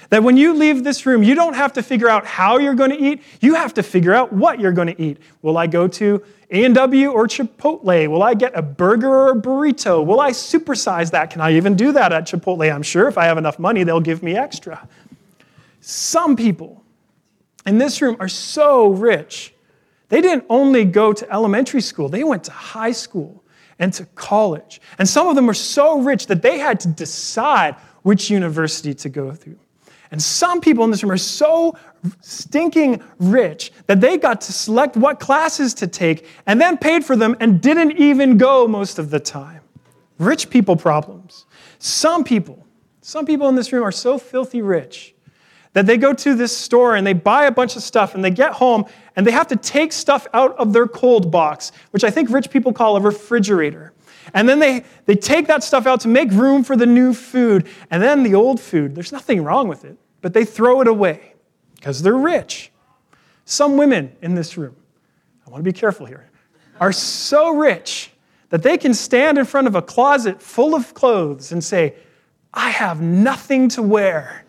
that 0.09 0.23
when 0.23 0.37
you 0.37 0.53
leave 0.53 0.83
this 0.83 1.05
room, 1.05 1.21
you 1.21 1.35
don't 1.35 1.53
have 1.53 1.73
to 1.73 1.83
figure 1.83 2.09
out 2.09 2.25
how 2.25 2.57
you're 2.57 2.75
going 2.75 2.91
to 2.91 2.99
eat. 2.99 3.21
You 3.41 3.55
have 3.55 3.73
to 3.75 3.83
figure 3.83 4.13
out 4.13 4.31
what 4.31 4.59
you're 4.59 4.71
going 4.71 4.87
to 4.87 5.01
eat. 5.01 5.17
Will 5.41 5.57
I 5.57 5.67
go 5.67 5.87
to 5.87 6.23
A&W 6.49 7.11
or 7.11 7.27
Chipotle? 7.27 8.07
Will 8.07 8.23
I 8.23 8.33
get 8.33 8.57
a 8.57 8.61
burger 8.61 9.09
or 9.09 9.31
a 9.31 9.35
burrito? 9.35 10.05
Will 10.05 10.21
I 10.21 10.31
supersize 10.31 11.11
that? 11.11 11.29
Can 11.29 11.41
I 11.41 11.53
even 11.53 11.75
do 11.75 11.91
that 11.91 12.13
at 12.13 12.25
Chipotle? 12.25 12.73
I'm 12.73 12.83
sure 12.83 13.07
if 13.07 13.17
I 13.17 13.25
have 13.25 13.37
enough 13.37 13.59
money, 13.59 13.83
they'll 13.83 13.99
give 13.99 14.23
me 14.23 14.35
extra. 14.35 14.87
Some 15.81 16.35
people, 16.35 16.83
in 17.67 17.77
this 17.77 18.01
room 18.01 18.15
are 18.19 18.29
so 18.29 18.87
rich. 18.87 19.53
They 20.09 20.21
didn't 20.21 20.45
only 20.49 20.85
go 20.85 21.13
to 21.13 21.31
elementary 21.31 21.81
school, 21.81 22.09
they 22.09 22.23
went 22.23 22.45
to 22.45 22.51
high 22.51 22.93
school 22.93 23.43
and 23.79 23.93
to 23.93 24.05
college. 24.15 24.81
And 24.97 25.07
some 25.07 25.27
of 25.27 25.35
them 25.35 25.45
were 25.45 25.53
so 25.53 25.99
rich 25.99 26.27
that 26.27 26.41
they 26.41 26.57
had 26.57 26.79
to 26.79 26.87
decide 26.87 27.75
which 28.01 28.29
university 28.29 28.93
to 28.95 29.09
go 29.09 29.31
through. 29.33 29.59
And 30.09 30.21
some 30.21 30.61
people 30.61 30.85
in 30.85 30.91
this 30.91 31.03
room 31.03 31.11
are 31.11 31.17
so 31.17 31.77
stinking 32.21 33.03
rich 33.19 33.73
that 33.87 33.99
they 33.99 34.17
got 34.17 34.39
to 34.41 34.53
select 34.53 34.95
what 34.95 35.19
classes 35.19 35.73
to 35.75 35.87
take 35.87 36.25
and 36.45 36.61
then 36.61 36.77
paid 36.77 37.03
for 37.03 37.17
them 37.17 37.35
and 37.41 37.61
didn't 37.61 37.97
even 37.97 38.37
go 38.37 38.67
most 38.67 38.99
of 38.99 39.09
the 39.09 39.19
time. 39.19 39.61
Rich 40.17 40.49
people 40.49 40.77
problems. 40.77 41.45
Some 41.79 42.23
people, 42.23 42.65
some 43.01 43.25
people 43.25 43.49
in 43.49 43.55
this 43.55 43.73
room 43.73 43.83
are 43.83 43.91
so 43.91 44.17
filthy 44.17 44.61
rich 44.61 45.13
that 45.77 45.85
they 45.85 45.95
go 45.95 46.11
to 46.11 46.33
this 46.33 46.57
store 46.57 46.95
and 46.95 47.05
they 47.05 47.13
buy 47.13 47.45
a 47.45 47.51
bunch 47.51 47.75
of 47.75 47.83
stuff 47.83 48.15
and 48.15 48.25
they 48.25 48.31
get 48.31 48.51
home 48.53 48.83
and 49.15 49.27
they 49.27 49.31
have 49.31 49.45
to 49.45 49.55
take 49.55 49.93
stuff 49.93 50.25
out 50.33 50.57
of 50.57 50.73
their 50.73 50.87
cold 50.87 51.29
box, 51.29 51.71
which 51.91 52.03
I 52.03 52.09
think 52.09 52.31
rich 52.31 52.49
people 52.49 52.73
call 52.73 52.97
a 52.97 52.99
refrigerator. 52.99 53.93
And 54.33 54.49
then 54.49 54.57
they, 54.57 54.85
they 55.05 55.13
take 55.13 55.45
that 55.45 55.63
stuff 55.63 55.85
out 55.85 55.99
to 55.99 56.07
make 56.07 56.31
room 56.31 56.63
for 56.63 56.75
the 56.75 56.87
new 56.87 57.13
food. 57.13 57.67
And 57.91 58.01
then 58.01 58.23
the 58.23 58.33
old 58.33 58.59
food, 58.59 58.95
there's 58.95 59.11
nothing 59.11 59.43
wrong 59.43 59.67
with 59.67 59.85
it, 59.85 59.99
but 60.21 60.33
they 60.33 60.45
throw 60.45 60.81
it 60.81 60.87
away 60.87 61.35
because 61.75 62.01
they're 62.01 62.17
rich. 62.17 62.71
Some 63.45 63.77
women 63.77 64.15
in 64.23 64.33
this 64.33 64.57
room, 64.57 64.75
I 65.45 65.51
want 65.51 65.63
to 65.63 65.71
be 65.71 65.77
careful 65.77 66.07
here, 66.07 66.27
are 66.79 66.91
so 66.91 67.55
rich 67.55 68.09
that 68.49 68.63
they 68.63 68.79
can 68.79 68.95
stand 68.95 69.37
in 69.37 69.45
front 69.45 69.67
of 69.67 69.75
a 69.75 69.83
closet 69.83 70.41
full 70.41 70.73
of 70.73 70.95
clothes 70.95 71.51
and 71.51 71.63
say, 71.63 71.93
I 72.51 72.71
have 72.71 72.99
nothing 72.99 73.69
to 73.69 73.83
wear. 73.83 74.43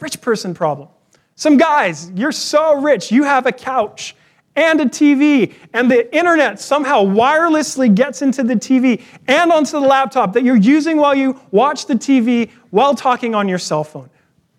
Rich 0.00 0.20
person 0.20 0.54
problem. 0.54 0.88
Some 1.36 1.56
guys, 1.56 2.10
you're 2.14 2.32
so 2.32 2.80
rich, 2.80 3.10
you 3.10 3.24
have 3.24 3.46
a 3.46 3.52
couch 3.52 4.14
and 4.56 4.80
a 4.80 4.84
TV, 4.84 5.52
and 5.72 5.90
the 5.90 6.14
internet 6.16 6.60
somehow 6.60 7.04
wirelessly 7.04 7.92
gets 7.92 8.22
into 8.22 8.44
the 8.44 8.54
TV 8.54 9.02
and 9.26 9.50
onto 9.50 9.72
the 9.72 9.86
laptop 9.86 10.32
that 10.34 10.44
you're 10.44 10.54
using 10.54 10.96
while 10.96 11.14
you 11.14 11.40
watch 11.50 11.86
the 11.86 11.94
TV 11.94 12.50
while 12.70 12.94
talking 12.94 13.34
on 13.34 13.48
your 13.48 13.58
cell 13.58 13.82
phone. 13.82 14.08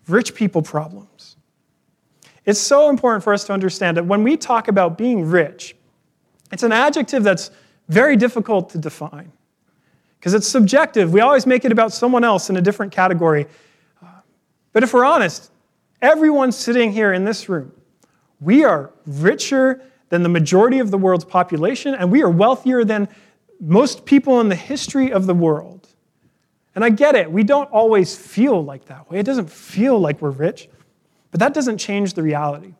Rich 0.06 0.34
people 0.34 0.60
problems. 0.60 1.36
It's 2.44 2.60
so 2.60 2.90
important 2.90 3.24
for 3.24 3.32
us 3.32 3.44
to 3.44 3.52
understand 3.52 3.96
that 3.96 4.04
when 4.04 4.22
we 4.22 4.36
talk 4.36 4.68
about 4.68 4.98
being 4.98 5.24
rich, 5.24 5.74
it's 6.52 6.62
an 6.62 6.72
adjective 6.72 7.24
that's 7.24 7.50
very 7.88 8.16
difficult 8.16 8.70
to 8.70 8.78
define 8.78 9.32
because 10.18 10.34
it's 10.34 10.46
subjective. 10.46 11.12
We 11.12 11.20
always 11.20 11.46
make 11.46 11.64
it 11.64 11.72
about 11.72 11.92
someone 11.92 12.22
else 12.22 12.50
in 12.50 12.56
a 12.56 12.60
different 12.60 12.92
category 12.92 13.46
but 14.76 14.82
if 14.82 14.92
we're 14.92 15.06
honest, 15.06 15.50
everyone 16.02 16.52
sitting 16.52 16.92
here 16.92 17.14
in 17.14 17.24
this 17.24 17.48
room, 17.48 17.72
we 18.42 18.62
are 18.62 18.92
richer 19.06 19.80
than 20.10 20.22
the 20.22 20.28
majority 20.28 20.80
of 20.80 20.90
the 20.90 20.98
world's 20.98 21.24
population, 21.24 21.94
and 21.94 22.12
we 22.12 22.22
are 22.22 22.28
wealthier 22.28 22.84
than 22.84 23.08
most 23.58 24.04
people 24.04 24.38
in 24.42 24.50
the 24.50 24.54
history 24.54 25.10
of 25.10 25.24
the 25.24 25.32
world. 25.32 25.88
And 26.74 26.84
I 26.84 26.90
get 26.90 27.14
it, 27.14 27.32
we 27.32 27.42
don't 27.42 27.70
always 27.70 28.14
feel 28.14 28.62
like 28.62 28.84
that 28.84 29.10
way. 29.10 29.18
It 29.18 29.22
doesn't 29.22 29.48
feel 29.48 29.98
like 29.98 30.20
we're 30.20 30.28
rich, 30.28 30.68
but 31.30 31.40
that 31.40 31.54
doesn't 31.54 31.78
change 31.78 32.12
the 32.12 32.22
reality. 32.22 32.74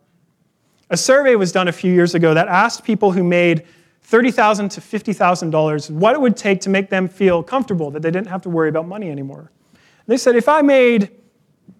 A 0.90 0.98
survey 0.98 1.34
was 1.34 1.50
done 1.50 1.66
a 1.66 1.72
few 1.72 1.94
years 1.94 2.14
ago 2.14 2.34
that 2.34 2.46
asked 2.46 2.84
people 2.84 3.12
who 3.12 3.24
made 3.24 3.64
$30,000 4.06 4.68
to 4.72 4.82
$50,000 4.82 5.90
what 5.92 6.12
it 6.12 6.20
would 6.20 6.36
take 6.36 6.60
to 6.60 6.68
make 6.68 6.90
them 6.90 7.08
feel 7.08 7.42
comfortable 7.42 7.90
that 7.92 8.02
they 8.02 8.10
didn't 8.10 8.28
have 8.28 8.42
to 8.42 8.50
worry 8.50 8.68
about 8.68 8.86
money 8.86 9.10
anymore. 9.10 9.50
And 9.72 10.08
they 10.08 10.18
said, 10.18 10.36
if 10.36 10.46
I 10.46 10.60
made 10.60 11.10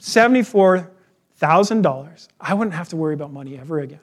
$74,000, 0.01 2.29
I 2.41 2.55
wouldn't 2.55 2.75
have 2.75 2.89
to 2.91 2.97
worry 2.97 3.15
about 3.15 3.33
money 3.33 3.59
ever 3.59 3.81
again. 3.81 4.01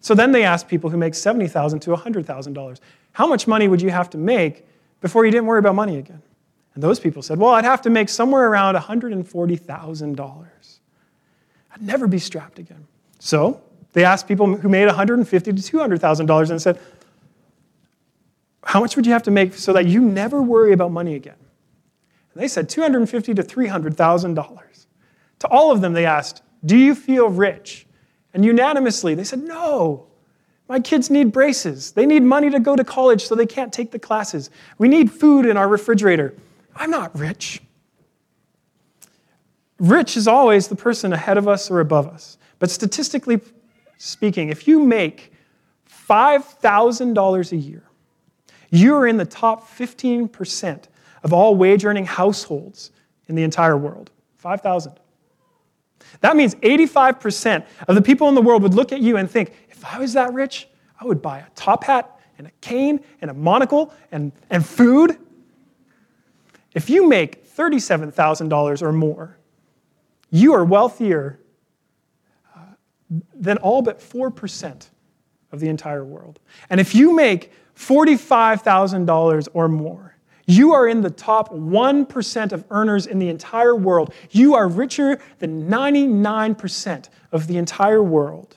So 0.00 0.14
then 0.14 0.32
they 0.32 0.44
asked 0.44 0.68
people 0.68 0.90
who 0.90 0.96
make 0.96 1.12
$70,000 1.12 1.80
to 1.82 1.90
$100,000, 1.90 2.80
how 3.12 3.26
much 3.26 3.46
money 3.46 3.68
would 3.68 3.82
you 3.82 3.90
have 3.90 4.08
to 4.10 4.18
make 4.18 4.66
before 5.00 5.24
you 5.24 5.30
didn't 5.30 5.46
worry 5.46 5.58
about 5.58 5.74
money 5.74 5.98
again? 5.98 6.22
And 6.74 6.82
those 6.82 7.00
people 7.00 7.22
said, 7.22 7.38
well, 7.38 7.50
I'd 7.50 7.64
have 7.64 7.82
to 7.82 7.90
make 7.90 8.08
somewhere 8.08 8.48
around 8.48 8.76
$140,000. 8.76 10.46
I'd 11.72 11.82
never 11.82 12.06
be 12.06 12.18
strapped 12.18 12.58
again. 12.58 12.86
So 13.18 13.60
they 13.92 14.04
asked 14.04 14.28
people 14.28 14.56
who 14.56 14.68
made 14.68 14.86
150,000 14.86 15.56
to 15.56 15.76
$200,000 15.76 16.50
and 16.50 16.62
said, 16.62 16.78
how 18.62 18.80
much 18.80 18.96
would 18.96 19.06
you 19.06 19.12
have 19.12 19.22
to 19.24 19.30
make 19.30 19.54
so 19.54 19.72
that 19.72 19.86
you 19.86 20.00
never 20.00 20.40
worry 20.40 20.72
about 20.72 20.92
money 20.92 21.14
again? 21.14 21.36
And 22.32 22.42
they 22.42 22.48
said 22.48 22.68
250,000 22.68 23.36
to 23.36 23.54
$300,000. 23.54 24.79
To 25.40 25.48
all 25.48 25.70
of 25.72 25.80
them, 25.80 25.92
they 25.92 26.06
asked, 26.06 26.42
do 26.64 26.76
you 26.76 26.94
feel 26.94 27.28
rich? 27.28 27.86
And 28.32 28.44
unanimously, 28.44 29.14
they 29.14 29.24
said, 29.24 29.40
no. 29.40 30.06
My 30.68 30.78
kids 30.78 31.10
need 31.10 31.32
braces. 31.32 31.92
They 31.92 32.06
need 32.06 32.22
money 32.22 32.48
to 32.50 32.60
go 32.60 32.76
to 32.76 32.84
college 32.84 33.26
so 33.26 33.34
they 33.34 33.46
can't 33.46 33.72
take 33.72 33.90
the 33.90 33.98
classes. 33.98 34.50
We 34.78 34.86
need 34.86 35.10
food 35.10 35.46
in 35.46 35.56
our 35.56 35.66
refrigerator. 35.66 36.34
I'm 36.76 36.90
not 36.90 37.18
rich. 37.18 37.60
Rich 39.78 40.16
is 40.16 40.28
always 40.28 40.68
the 40.68 40.76
person 40.76 41.12
ahead 41.12 41.38
of 41.38 41.48
us 41.48 41.70
or 41.70 41.80
above 41.80 42.06
us. 42.06 42.38
But 42.58 42.70
statistically 42.70 43.40
speaking, 43.96 44.50
if 44.50 44.68
you 44.68 44.78
make 44.78 45.32
$5,000 46.08 47.52
a 47.52 47.56
year, 47.56 47.82
you're 48.70 49.06
in 49.06 49.16
the 49.16 49.24
top 49.24 49.68
15% 49.68 50.84
of 51.24 51.32
all 51.32 51.56
wage 51.56 51.84
earning 51.84 52.04
households 52.04 52.92
in 53.26 53.34
the 53.34 53.42
entire 53.42 53.76
world. 53.76 54.10
5,000. 54.36 54.92
That 56.20 56.36
means 56.36 56.54
85% 56.56 57.64
of 57.88 57.94
the 57.94 58.02
people 58.02 58.28
in 58.28 58.34
the 58.34 58.42
world 58.42 58.62
would 58.62 58.74
look 58.74 58.92
at 58.92 59.00
you 59.00 59.16
and 59.16 59.30
think, 59.30 59.52
if 59.70 59.84
I 59.84 59.98
was 59.98 60.12
that 60.14 60.32
rich, 60.32 60.68
I 61.00 61.04
would 61.04 61.22
buy 61.22 61.38
a 61.38 61.46
top 61.54 61.84
hat 61.84 62.20
and 62.38 62.46
a 62.46 62.50
cane 62.60 63.00
and 63.20 63.30
a 63.30 63.34
monocle 63.34 63.92
and, 64.12 64.32
and 64.50 64.64
food. 64.64 65.18
If 66.74 66.90
you 66.90 67.08
make 67.08 67.46
$37,000 67.46 68.82
or 68.82 68.92
more, 68.92 69.38
you 70.30 70.54
are 70.54 70.64
wealthier 70.64 71.40
uh, 72.56 72.60
than 73.34 73.56
all 73.58 73.82
but 73.82 74.00
4% 74.00 74.88
of 75.52 75.60
the 75.60 75.68
entire 75.68 76.04
world. 76.04 76.38
And 76.68 76.80
if 76.80 76.94
you 76.94 77.14
make 77.14 77.52
$45,000 77.76 79.48
or 79.52 79.68
more, 79.68 80.16
you 80.50 80.72
are 80.72 80.88
in 80.88 81.00
the 81.00 81.10
top 81.10 81.50
1% 81.52 82.52
of 82.52 82.64
earners 82.70 83.06
in 83.06 83.18
the 83.18 83.28
entire 83.28 83.74
world. 83.74 84.12
You 84.30 84.54
are 84.54 84.68
richer 84.68 85.20
than 85.38 85.68
99% 85.68 87.08
of 87.30 87.46
the 87.46 87.56
entire 87.56 88.02
world. 88.02 88.56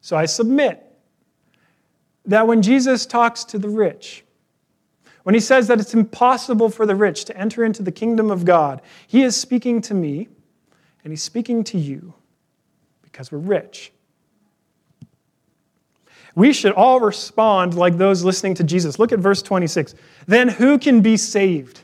So 0.00 0.16
I 0.16 0.26
submit 0.26 0.84
that 2.26 2.46
when 2.46 2.62
Jesus 2.62 3.06
talks 3.06 3.44
to 3.44 3.58
the 3.58 3.68
rich, 3.68 4.24
when 5.24 5.34
he 5.34 5.40
says 5.40 5.66
that 5.68 5.80
it's 5.80 5.94
impossible 5.94 6.70
for 6.70 6.86
the 6.86 6.94
rich 6.94 7.24
to 7.26 7.36
enter 7.36 7.64
into 7.64 7.82
the 7.82 7.92
kingdom 7.92 8.30
of 8.30 8.44
God, 8.44 8.80
he 9.06 9.22
is 9.22 9.36
speaking 9.36 9.80
to 9.82 9.94
me 9.94 10.28
and 11.02 11.12
he's 11.12 11.22
speaking 11.22 11.64
to 11.64 11.78
you 11.78 12.14
because 13.02 13.32
we're 13.32 13.38
rich. 13.38 13.92
We 16.34 16.52
should 16.52 16.72
all 16.72 17.00
respond 17.00 17.74
like 17.74 17.96
those 17.98 18.24
listening 18.24 18.54
to 18.54 18.64
Jesus. 18.64 18.98
Look 18.98 19.12
at 19.12 19.18
verse 19.18 19.42
26. 19.42 19.94
Then 20.26 20.48
who 20.48 20.78
can 20.78 21.00
be 21.00 21.16
saved? 21.16 21.80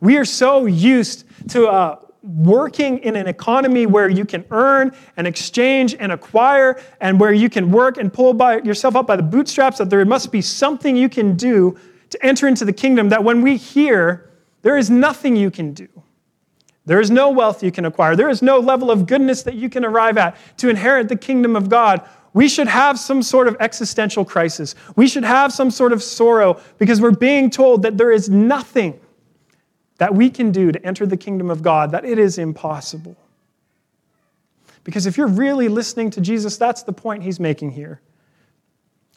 We 0.00 0.16
are 0.16 0.24
so 0.24 0.66
used 0.66 1.24
to 1.50 1.66
uh, 1.68 1.98
working 2.22 2.98
in 2.98 3.16
an 3.16 3.26
economy 3.26 3.86
where 3.86 4.08
you 4.08 4.24
can 4.24 4.44
earn 4.50 4.94
and 5.16 5.26
exchange 5.26 5.96
and 5.98 6.12
acquire 6.12 6.80
and 7.00 7.18
where 7.18 7.32
you 7.32 7.48
can 7.48 7.70
work 7.70 7.96
and 7.96 8.12
pull 8.12 8.34
by 8.34 8.60
yourself 8.60 8.96
up 8.96 9.06
by 9.06 9.16
the 9.16 9.22
bootstraps 9.22 9.78
that 9.78 9.88
there 9.88 10.04
must 10.04 10.30
be 10.30 10.42
something 10.42 10.96
you 10.96 11.08
can 11.08 11.36
do 11.36 11.76
to 12.10 12.24
enter 12.24 12.48
into 12.48 12.64
the 12.64 12.72
kingdom 12.72 13.08
that 13.08 13.22
when 13.22 13.42
we 13.42 13.56
hear 13.56 14.30
there 14.62 14.76
is 14.76 14.90
nothing 14.90 15.36
you 15.36 15.50
can 15.50 15.72
do 15.72 15.88
there 16.86 17.00
is 17.00 17.10
no 17.10 17.30
wealth 17.30 17.62
you 17.62 17.70
can 17.70 17.84
acquire 17.84 18.16
there 18.16 18.28
is 18.28 18.42
no 18.42 18.58
level 18.58 18.90
of 18.90 19.06
goodness 19.06 19.42
that 19.42 19.54
you 19.54 19.68
can 19.68 19.84
arrive 19.84 20.18
at 20.18 20.36
to 20.56 20.68
inherit 20.68 21.08
the 21.08 21.16
kingdom 21.16 21.54
of 21.54 21.68
god 21.68 22.06
we 22.34 22.48
should 22.48 22.68
have 22.68 22.98
some 22.98 23.22
sort 23.22 23.48
of 23.48 23.56
existential 23.60 24.24
crisis. 24.24 24.74
We 24.96 25.08
should 25.08 25.24
have 25.24 25.52
some 25.52 25.70
sort 25.70 25.92
of 25.92 26.02
sorrow 26.02 26.60
because 26.78 27.00
we're 27.00 27.10
being 27.12 27.50
told 27.50 27.82
that 27.82 27.96
there 27.96 28.12
is 28.12 28.28
nothing 28.28 29.00
that 29.98 30.14
we 30.14 30.30
can 30.30 30.52
do 30.52 30.70
to 30.70 30.86
enter 30.86 31.06
the 31.06 31.16
kingdom 31.16 31.50
of 31.50 31.62
God, 31.62 31.90
that 31.90 32.04
it 32.04 32.18
is 32.18 32.38
impossible. 32.38 33.16
Because 34.84 35.06
if 35.06 35.16
you're 35.16 35.26
really 35.26 35.68
listening 35.68 36.10
to 36.10 36.20
Jesus, 36.20 36.56
that's 36.56 36.82
the 36.82 36.92
point 36.92 37.22
he's 37.22 37.40
making 37.40 37.72
here. 37.72 38.00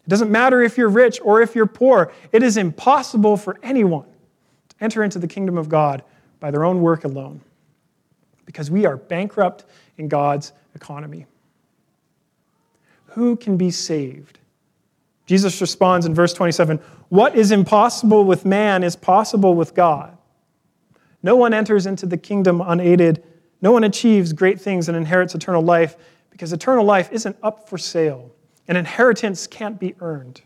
It 0.06 0.10
doesn't 0.10 0.32
matter 0.32 0.62
if 0.62 0.78
you're 0.78 0.90
rich 0.90 1.20
or 1.24 1.42
if 1.42 1.56
you're 1.56 1.68
poor, 1.68 2.12
it 2.32 2.42
is 2.42 2.58
impossible 2.58 3.38
for 3.38 3.58
anyone 3.62 4.08
to 4.70 4.76
enter 4.82 5.04
into 5.04 5.20
the 5.20 5.28
kingdom 5.28 5.58
of 5.58 5.70
God 5.70 6.04
by 6.40 6.50
their 6.50 6.66
own 6.66 6.82
work 6.82 7.04
alone. 7.04 7.42
Because 8.46 8.72
we 8.72 8.86
are 8.86 8.98
bankrupt 8.98 9.66
in 9.98 10.08
God's 10.08 10.52
economy. 10.76 11.28
Who 13.12 13.36
can 13.36 13.58
be 13.58 13.72
saved? 13.72 14.40
Jesus 15.26 15.62
responds 15.62 16.06
in 16.06 16.14
verse 16.14 16.34
27 16.34 16.78
What 17.10 17.36
is 17.36 17.52
impossible 17.52 18.26
with 18.26 18.46
man 18.46 18.84
is 18.84 18.96
possible 18.96 19.54
with 19.54 19.74
God. 19.74 20.18
No 21.24 21.36
one 21.36 21.54
enters 21.54 21.86
into 21.86 22.06
the 22.06 22.18
kingdom 22.18 22.62
unaided. 22.62 23.24
No 23.62 23.72
one 23.72 23.84
achieves 23.84 24.34
great 24.34 24.60
things 24.60 24.88
and 24.88 24.98
inherits 24.98 25.36
eternal 25.36 25.62
life 25.62 25.96
because 26.32 26.52
eternal 26.52 26.84
life 26.84 27.10
isn't 27.12 27.38
up 27.44 27.70
for 27.70 27.78
sale. 27.78 28.32
An 28.68 28.76
inheritance 28.76 29.46
can't 29.46 29.80
be 29.80 29.96
earned. 30.00 30.42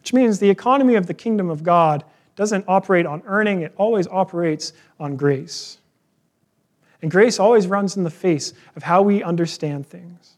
Which 0.00 0.12
means 0.12 0.38
the 0.38 0.50
economy 0.50 0.96
of 0.96 1.06
the 1.06 1.14
kingdom 1.14 1.48
of 1.48 1.62
God 1.62 2.04
doesn't 2.34 2.64
operate 2.66 3.06
on 3.06 3.22
earning, 3.26 3.62
it 3.62 3.72
always 3.76 4.06
operates 4.08 4.72
on 4.98 5.16
grace. 5.16 5.78
And 7.00 7.10
grace 7.10 7.38
always 7.38 7.66
runs 7.66 7.96
in 7.96 8.04
the 8.04 8.10
face 8.10 8.52
of 8.76 8.82
how 8.82 9.02
we 9.02 9.22
understand 9.22 9.86
things. 9.86 10.36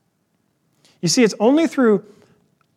You 1.04 1.08
see, 1.08 1.22
it's 1.22 1.34
only 1.38 1.66
through 1.66 2.02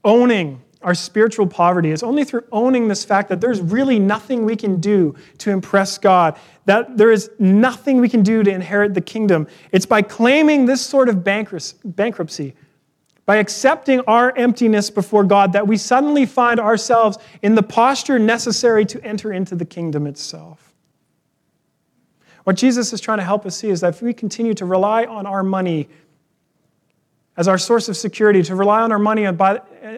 owning 0.04 0.62
our 0.82 0.94
spiritual 0.94 1.48
poverty, 1.48 1.92
it's 1.92 2.04
only 2.04 2.26
through 2.26 2.44
owning 2.52 2.90
this 2.90 3.06
fact 3.06 3.30
that 3.30 3.40
there's 3.40 3.62
really 3.62 4.00
nothing 4.00 4.44
we 4.44 4.58
can 4.58 4.82
do 4.82 5.16
to 5.38 5.50
impress 5.50 5.98
God, 5.98 6.38
that 6.66 6.98
there 6.98 7.10
is 7.10 7.32
nothing 7.40 8.02
we 8.02 8.10
can 8.10 8.24
do 8.24 8.44
to 8.44 8.52
inherit 8.52 8.94
the 8.96 9.00
kingdom. 9.00 9.48
It's 9.72 9.86
by 9.86 10.02
claiming 10.02 10.66
this 10.66 10.86
sort 10.86 11.08
of 11.08 11.24
bankruptcy, 11.24 12.54
by 13.26 13.38
accepting 13.38 14.02
our 14.02 14.36
emptiness 14.36 14.90
before 14.90 15.24
God, 15.24 15.54
that 15.54 15.66
we 15.66 15.78
suddenly 15.78 16.26
find 16.26 16.60
ourselves 16.60 17.18
in 17.44 17.56
the 17.56 17.64
posture 17.64 18.20
necessary 18.20 18.86
to 18.88 19.02
enter 19.06 19.32
into 19.32 19.56
the 19.56 19.64
kingdom 19.64 20.06
itself. 20.06 20.74
What 22.44 22.58
Jesus 22.58 22.92
is 22.92 23.00
trying 23.00 23.20
to 23.20 23.24
help 23.24 23.46
us 23.46 23.56
see 23.56 23.70
is 23.70 23.80
that 23.80 23.96
if 23.96 24.02
we 24.02 24.14
continue 24.14 24.54
to 24.56 24.66
rely 24.66 25.06
on 25.06 25.26
our 25.26 25.44
money 25.44 25.88
as 27.38 27.48
our 27.48 27.58
source 27.58 27.88
of 27.88 27.96
security, 27.96 28.42
to 28.44 28.56
rely 28.56 28.82
on 28.82 28.92
our 28.92 29.00
money 29.00 29.26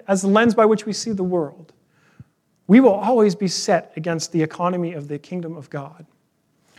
as 0.07 0.21
the 0.21 0.27
lens 0.27 0.53
by 0.53 0.65
which 0.65 0.85
we 0.85 0.93
see 0.93 1.11
the 1.11 1.23
world, 1.23 1.73
we 2.67 2.79
will 2.79 2.93
always 2.93 3.33
be 3.33 3.47
set 3.47 3.91
against 3.95 4.31
the 4.31 4.43
economy 4.43 4.93
of 4.93 5.07
the 5.07 5.17
kingdom 5.17 5.55
of 5.55 5.69
God. 5.69 6.05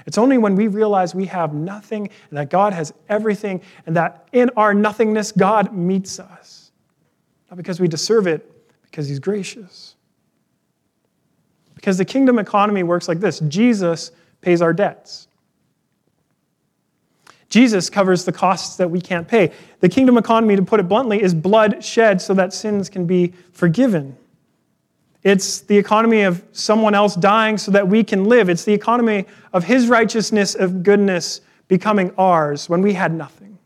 It's 0.07 0.19
only 0.19 0.39
when 0.39 0.55
we 0.55 0.69
realize 0.69 1.15
we 1.15 1.27
have 1.27 1.53
nothing 1.53 2.09
and 2.31 2.39
that 2.39 2.51
God 2.51 2.73
has 2.73 2.93
everything 3.09 3.61
and 3.87 3.97
that 3.97 4.29
in 4.33 4.51
our 4.57 4.73
nothingness, 4.73 5.33
God 5.33 5.75
meets 5.75 6.21
us. 6.21 6.73
Not 7.51 7.57
because 7.57 7.81
we 7.81 7.89
deserve 7.89 8.27
it, 8.27 8.49
because 8.83 9.09
He's 9.09 9.19
gracious. 9.19 9.97
Because 11.75 11.99
the 11.99 12.05
kingdom 12.05 12.39
economy 12.39 12.83
works 12.83 13.09
like 13.09 13.21
this 13.21 13.41
Jesus 13.41 14.13
pays 14.43 14.63
our 14.63 14.73
debts. 14.73 15.29
Jesus 17.51 17.91
covers 17.91 18.25
the 18.25 18.33
costs 18.33 18.77
that 18.77 18.91
we 18.91 19.01
can't 19.01 19.27
pay. 19.27 19.53
The 19.81 19.89
kingdom 19.89 20.17
economy, 20.17 20.57
to 20.57 20.63
put 20.63 20.81
it 20.81 20.89
bluntly, 20.89 21.21
is 21.21 21.35
blood 21.35 21.85
shed 21.85 22.23
so 22.23 22.33
that 22.35 22.55
sins 22.55 22.89
can 22.89 23.07
be 23.07 23.35
forgiven. 23.53 24.17
It's 25.23 25.61
the 25.61 25.77
economy 25.77 26.23
of 26.23 26.43
someone 26.53 26.95
else 26.95 27.15
dying 27.15 27.59
so 27.59 27.73
that 27.73 27.87
we 27.87 28.05
can 28.05 28.25
live. 28.25 28.49
It's 28.49 28.65
the 28.65 28.73
economy 28.73 29.27
of 29.53 29.65
his 29.65 29.89
righteousness, 29.89 30.55
of 30.55 30.83
goodness 30.83 31.41
becoming 31.69 32.13
ours 32.17 32.69
when 32.69 32.83
we 32.83 32.95
had 32.95 33.13
nothing. 33.13 33.59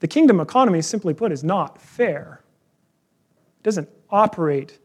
The 0.00 0.08
kingdom 0.08 0.40
economy, 0.40 0.82
simply 0.82 1.14
put, 1.14 1.30
is 1.30 1.44
not 1.44 1.80
fair. 1.80 2.40
It 3.60 3.62
doesn't 3.62 3.88
operate 4.10 4.78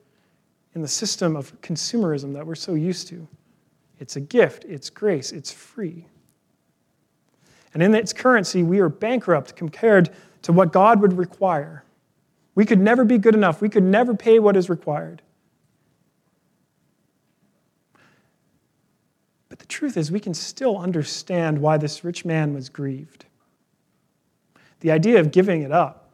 in 0.75 0.81
the 0.81 0.87
system 0.87 1.35
of 1.35 1.59
consumerism 1.61 2.33
that 2.33 2.45
we're 2.45 2.55
so 2.55 2.73
used 2.73 3.07
to. 3.07 3.27
It's 3.99 4.15
a 4.17 4.21
gift, 4.21 4.65
it's 4.65 4.89
grace, 4.89 5.31
it's 5.31 5.51
free. 5.51 6.05
And 7.73 7.83
in 7.83 7.93
its 7.93 8.13
currency, 8.13 8.63
we 8.63 8.79
are 8.79 8.89
bankrupt 8.89 9.55
compared 9.55 10.09
to 10.43 10.51
what 10.51 10.71
God 10.71 11.01
would 11.01 11.13
require. 11.13 11.83
We 12.55 12.65
could 12.65 12.79
never 12.79 13.05
be 13.05 13.17
good 13.17 13.35
enough, 13.35 13.61
we 13.61 13.69
could 13.69 13.83
never 13.83 14.15
pay 14.15 14.39
what 14.39 14.55
is 14.55 14.69
required. 14.69 15.21
But 19.49 19.59
the 19.59 19.65
truth 19.65 19.97
is, 19.97 20.11
we 20.11 20.19
can 20.19 20.33
still 20.33 20.77
understand 20.77 21.59
why 21.59 21.77
this 21.77 22.03
rich 22.03 22.25
man 22.25 22.53
was 22.53 22.69
grieved 22.69 23.25
the 24.79 24.91
idea 24.91 25.19
of 25.19 25.31
giving 25.31 25.61
it 25.63 25.71
up. 25.71 26.09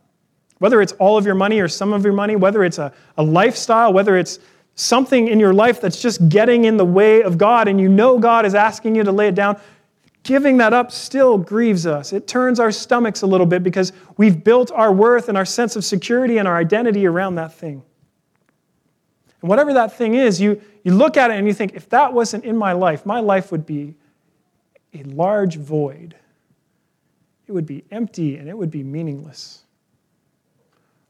Whether 0.59 0.81
it's 0.81 0.93
all 0.93 1.17
of 1.17 1.25
your 1.25 1.35
money 1.35 1.59
or 1.59 1.67
some 1.67 1.93
of 1.93 2.03
your 2.03 2.13
money, 2.13 2.35
whether 2.35 2.63
it's 2.63 2.77
a, 2.77 2.93
a 3.17 3.23
lifestyle, 3.23 3.93
whether 3.93 4.17
it's 4.17 4.39
something 4.75 5.27
in 5.27 5.39
your 5.39 5.53
life 5.53 5.79
that's 5.79 6.01
just 6.01 6.27
getting 6.29 6.65
in 6.65 6.77
the 6.77 6.85
way 6.85 7.21
of 7.21 7.37
God 7.37 7.67
and 7.67 7.79
you 7.79 7.89
know 7.89 8.17
God 8.17 8.45
is 8.45 8.55
asking 8.55 8.95
you 8.95 9.03
to 9.03 9.11
lay 9.11 9.27
it 9.27 9.35
down, 9.35 9.59
giving 10.25 10.57
that 10.57 10.73
up 10.73 10.91
still 10.91 11.37
grieves 11.37 11.87
us. 11.87 12.11
It 12.11 12.27
turns 12.27 12.59
our 12.59 12.71
stomachs 12.71 13.21
a 13.21 13.27
little 13.27 13.45
bit 13.45 13.63
because 13.63 13.93
we've 14.17 14.43
built 14.43 14.71
our 14.71 14.91
worth 14.91 15.29
and 15.29 15.37
our 15.37 15.45
sense 15.45 15.77
of 15.77 15.85
security 15.85 16.37
and 16.37 16.47
our 16.47 16.57
identity 16.57 17.05
around 17.05 17.35
that 17.35 17.53
thing. 17.53 17.81
And 19.41 19.49
whatever 19.49 19.73
that 19.73 19.97
thing 19.97 20.15
is, 20.15 20.41
you, 20.41 20.61
you 20.83 20.93
look 20.93 21.15
at 21.15 21.31
it 21.31 21.37
and 21.37 21.47
you 21.47 21.53
think, 21.53 21.75
if 21.75 21.87
that 21.89 22.11
wasn't 22.11 22.43
in 22.43 22.57
my 22.57 22.73
life, 22.73 23.05
my 23.05 23.21
life 23.21 23.53
would 23.53 23.65
be 23.65 23.95
a 24.93 25.03
large 25.03 25.55
void 25.55 26.15
it 27.47 27.51
would 27.51 27.65
be 27.65 27.83
empty 27.91 28.37
and 28.37 28.49
it 28.49 28.57
would 28.57 28.71
be 28.71 28.83
meaningless. 28.83 29.63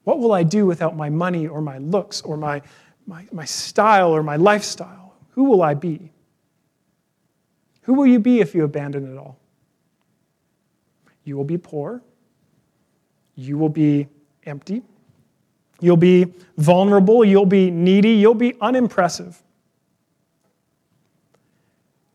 What 0.04 0.20
will 0.20 0.34
I 0.34 0.44
do 0.44 0.66
without 0.66 0.96
my 0.96 1.10
money 1.10 1.48
or 1.48 1.62
my 1.62 1.78
looks 1.78 2.22
or 2.22 2.38
my, 2.38 2.62
my, 3.08 3.26
my 3.32 3.46
style 3.46 4.12
or 4.12 4.22
my 4.22 4.36
lifestyle? 4.36 5.16
Who 5.32 5.46
will 5.46 5.62
I 5.62 5.74
be? 5.74 6.12
Who 7.86 7.94
will 7.94 8.08
you 8.08 8.20
be 8.20 8.40
if 8.40 8.56
you 8.56 8.64
abandon 8.64 9.12
it 9.12 9.18
all? 9.18 9.38
You 11.24 11.38
will 11.38 11.44
be 11.44 11.58
poor. 11.58 12.02
You 13.36 13.58
will 13.58 13.70
be 13.70 14.08
empty. 14.46 14.82
You'll 15.80 15.98
be 15.98 16.34
vulnerable. 16.58 17.24
You'll 17.24 17.46
be 17.46 17.70
needy. 17.70 18.12
You'll 18.12 18.34
be 18.34 18.56
unimpressive. 18.60 19.42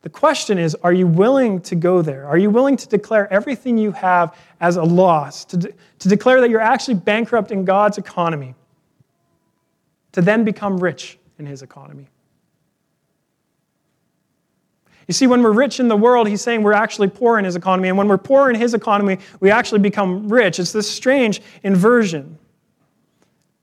The 0.03 0.09
question 0.09 0.59
is 0.59 0.75
are 0.83 0.93
you 0.93 1.07
willing 1.07 1.61
to 1.63 1.77
go 1.77 2.03
there? 2.03 2.27
Are 2.27 2.39
you 2.39 2.51
willing 2.51 2.77
to 2.77 2.89
declare 2.89 3.33
everything 3.33 3.79
you 3.79 3.93
have 3.93 4.37
as 4.61 4.77
a 4.77 4.83
loss? 4.83 5.45
To, 5.47 5.57
de- 5.57 5.73
to 6.01 6.09
declare 6.09 6.41
that 6.41 6.51
you're 6.51 6.61
actually 6.61 6.95
bankrupt 6.95 7.53
in 7.53 7.65
God's 7.65 7.99
economy? 7.99 8.55
To 10.13 10.23
then 10.23 10.43
become 10.43 10.79
rich 10.79 11.19
in 11.39 11.47
His 11.47 11.63
economy? 11.63 12.09
You 15.09 15.15
see, 15.15 15.27
when 15.27 15.43
we're 15.43 15.53
rich 15.53 15.81
in 15.81 15.89
the 15.89 15.97
world, 15.97 16.29
he's 16.29 16.41
saying 16.41 16.63
we're 16.63 16.73
actually 16.73 17.09
poor 17.09 17.39
in 17.39 17.45
his 17.45 17.57
economy. 17.57 17.89
And 17.89 17.99
when 17.99 18.07
we're 18.07 18.19
poor 18.19 18.51
in 18.51 18.57
his 18.57 18.75
economy, 18.75 19.19
we 19.41 19.51
actually 19.51 19.81
become 19.81 20.29
rich. 20.29 20.59
It's 20.59 20.73
this 20.73 20.89
strange 20.91 21.43
inversion. 21.63 22.39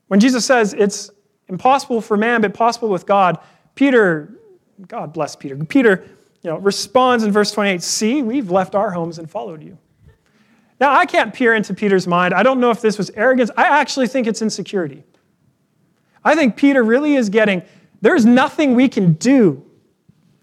When 0.08 0.20
Jesus 0.20 0.44
says 0.44 0.74
it's 0.74 1.10
impossible 1.48 2.00
for 2.00 2.16
man, 2.16 2.40
but 2.40 2.54
possible 2.54 2.88
with 2.88 3.06
God, 3.06 3.38
Peter, 3.74 4.34
God 4.86 5.12
bless 5.12 5.36
Peter, 5.36 5.56
Peter 5.56 6.04
you 6.42 6.50
know, 6.50 6.58
responds 6.58 7.24
in 7.24 7.32
verse 7.32 7.50
28 7.52 7.82
See, 7.82 8.22
we've 8.22 8.50
left 8.50 8.74
our 8.74 8.90
homes 8.90 9.18
and 9.18 9.30
followed 9.30 9.62
you. 9.62 9.78
Now, 10.80 10.94
I 10.96 11.06
can't 11.06 11.34
peer 11.34 11.54
into 11.54 11.74
Peter's 11.74 12.06
mind. 12.06 12.32
I 12.32 12.42
don't 12.42 12.60
know 12.60 12.70
if 12.70 12.80
this 12.80 12.98
was 12.98 13.10
arrogance. 13.10 13.50
I 13.56 13.64
actually 13.64 14.06
think 14.06 14.26
it's 14.26 14.42
insecurity. 14.42 15.02
I 16.24 16.34
think 16.34 16.56
Peter 16.56 16.84
really 16.84 17.16
is 17.16 17.28
getting, 17.28 17.62
there's 18.00 18.24
nothing 18.24 18.74
we 18.74 18.88
can 18.88 19.14
do 19.14 19.64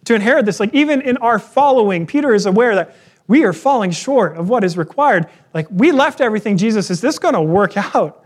to 0.05 0.15
inherit 0.15 0.45
this. 0.45 0.59
Like, 0.59 0.73
even 0.73 1.01
in 1.01 1.17
our 1.17 1.39
following, 1.39 2.07
Peter 2.07 2.33
is 2.33 2.45
aware 2.45 2.75
that 2.75 2.95
we 3.27 3.43
are 3.43 3.53
falling 3.53 3.91
short 3.91 4.37
of 4.37 4.49
what 4.49 4.63
is 4.63 4.77
required. 4.77 5.27
Like, 5.53 5.67
we 5.69 5.91
left 5.91 6.21
everything, 6.21 6.57
Jesus. 6.57 6.89
Is 6.89 7.01
this 7.01 7.19
going 7.19 7.33
to 7.33 7.41
work 7.41 7.75
out? 7.95 8.23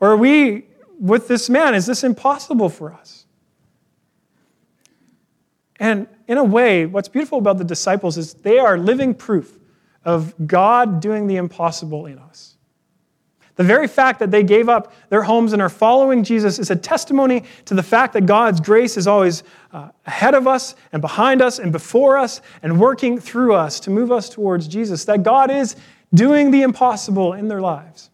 Or 0.00 0.12
are 0.12 0.16
we 0.16 0.66
with 1.00 1.28
this 1.28 1.48
man? 1.48 1.74
Is 1.74 1.86
this 1.86 2.04
impossible 2.04 2.68
for 2.68 2.92
us? 2.92 3.26
And 5.80 6.08
in 6.26 6.38
a 6.38 6.44
way, 6.44 6.86
what's 6.86 7.08
beautiful 7.08 7.38
about 7.38 7.58
the 7.58 7.64
disciples 7.64 8.18
is 8.18 8.34
they 8.34 8.58
are 8.58 8.76
living 8.76 9.14
proof 9.14 9.58
of 10.04 10.34
God 10.46 11.00
doing 11.00 11.26
the 11.26 11.36
impossible 11.36 12.06
in 12.06 12.18
us. 12.18 12.57
The 13.58 13.64
very 13.64 13.88
fact 13.88 14.20
that 14.20 14.30
they 14.30 14.44
gave 14.44 14.68
up 14.68 14.92
their 15.08 15.22
homes 15.22 15.52
and 15.52 15.60
are 15.60 15.68
following 15.68 16.22
Jesus 16.22 16.60
is 16.60 16.70
a 16.70 16.76
testimony 16.76 17.42
to 17.64 17.74
the 17.74 17.82
fact 17.82 18.12
that 18.12 18.24
God's 18.24 18.60
grace 18.60 18.96
is 18.96 19.08
always 19.08 19.42
uh, 19.72 19.88
ahead 20.06 20.36
of 20.36 20.46
us 20.46 20.76
and 20.92 21.02
behind 21.02 21.42
us 21.42 21.58
and 21.58 21.72
before 21.72 22.16
us 22.18 22.40
and 22.62 22.78
working 22.78 23.18
through 23.18 23.54
us 23.54 23.80
to 23.80 23.90
move 23.90 24.12
us 24.12 24.28
towards 24.28 24.68
Jesus. 24.68 25.04
That 25.06 25.24
God 25.24 25.50
is 25.50 25.74
doing 26.14 26.52
the 26.52 26.62
impossible 26.62 27.32
in 27.32 27.48
their 27.48 27.60
lives. 27.60 28.10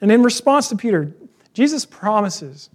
And 0.00 0.12
in 0.12 0.22
response 0.22 0.68
to 0.68 0.76
Peter, 0.76 1.12
Jesus 1.52 1.84
promises 1.84 2.70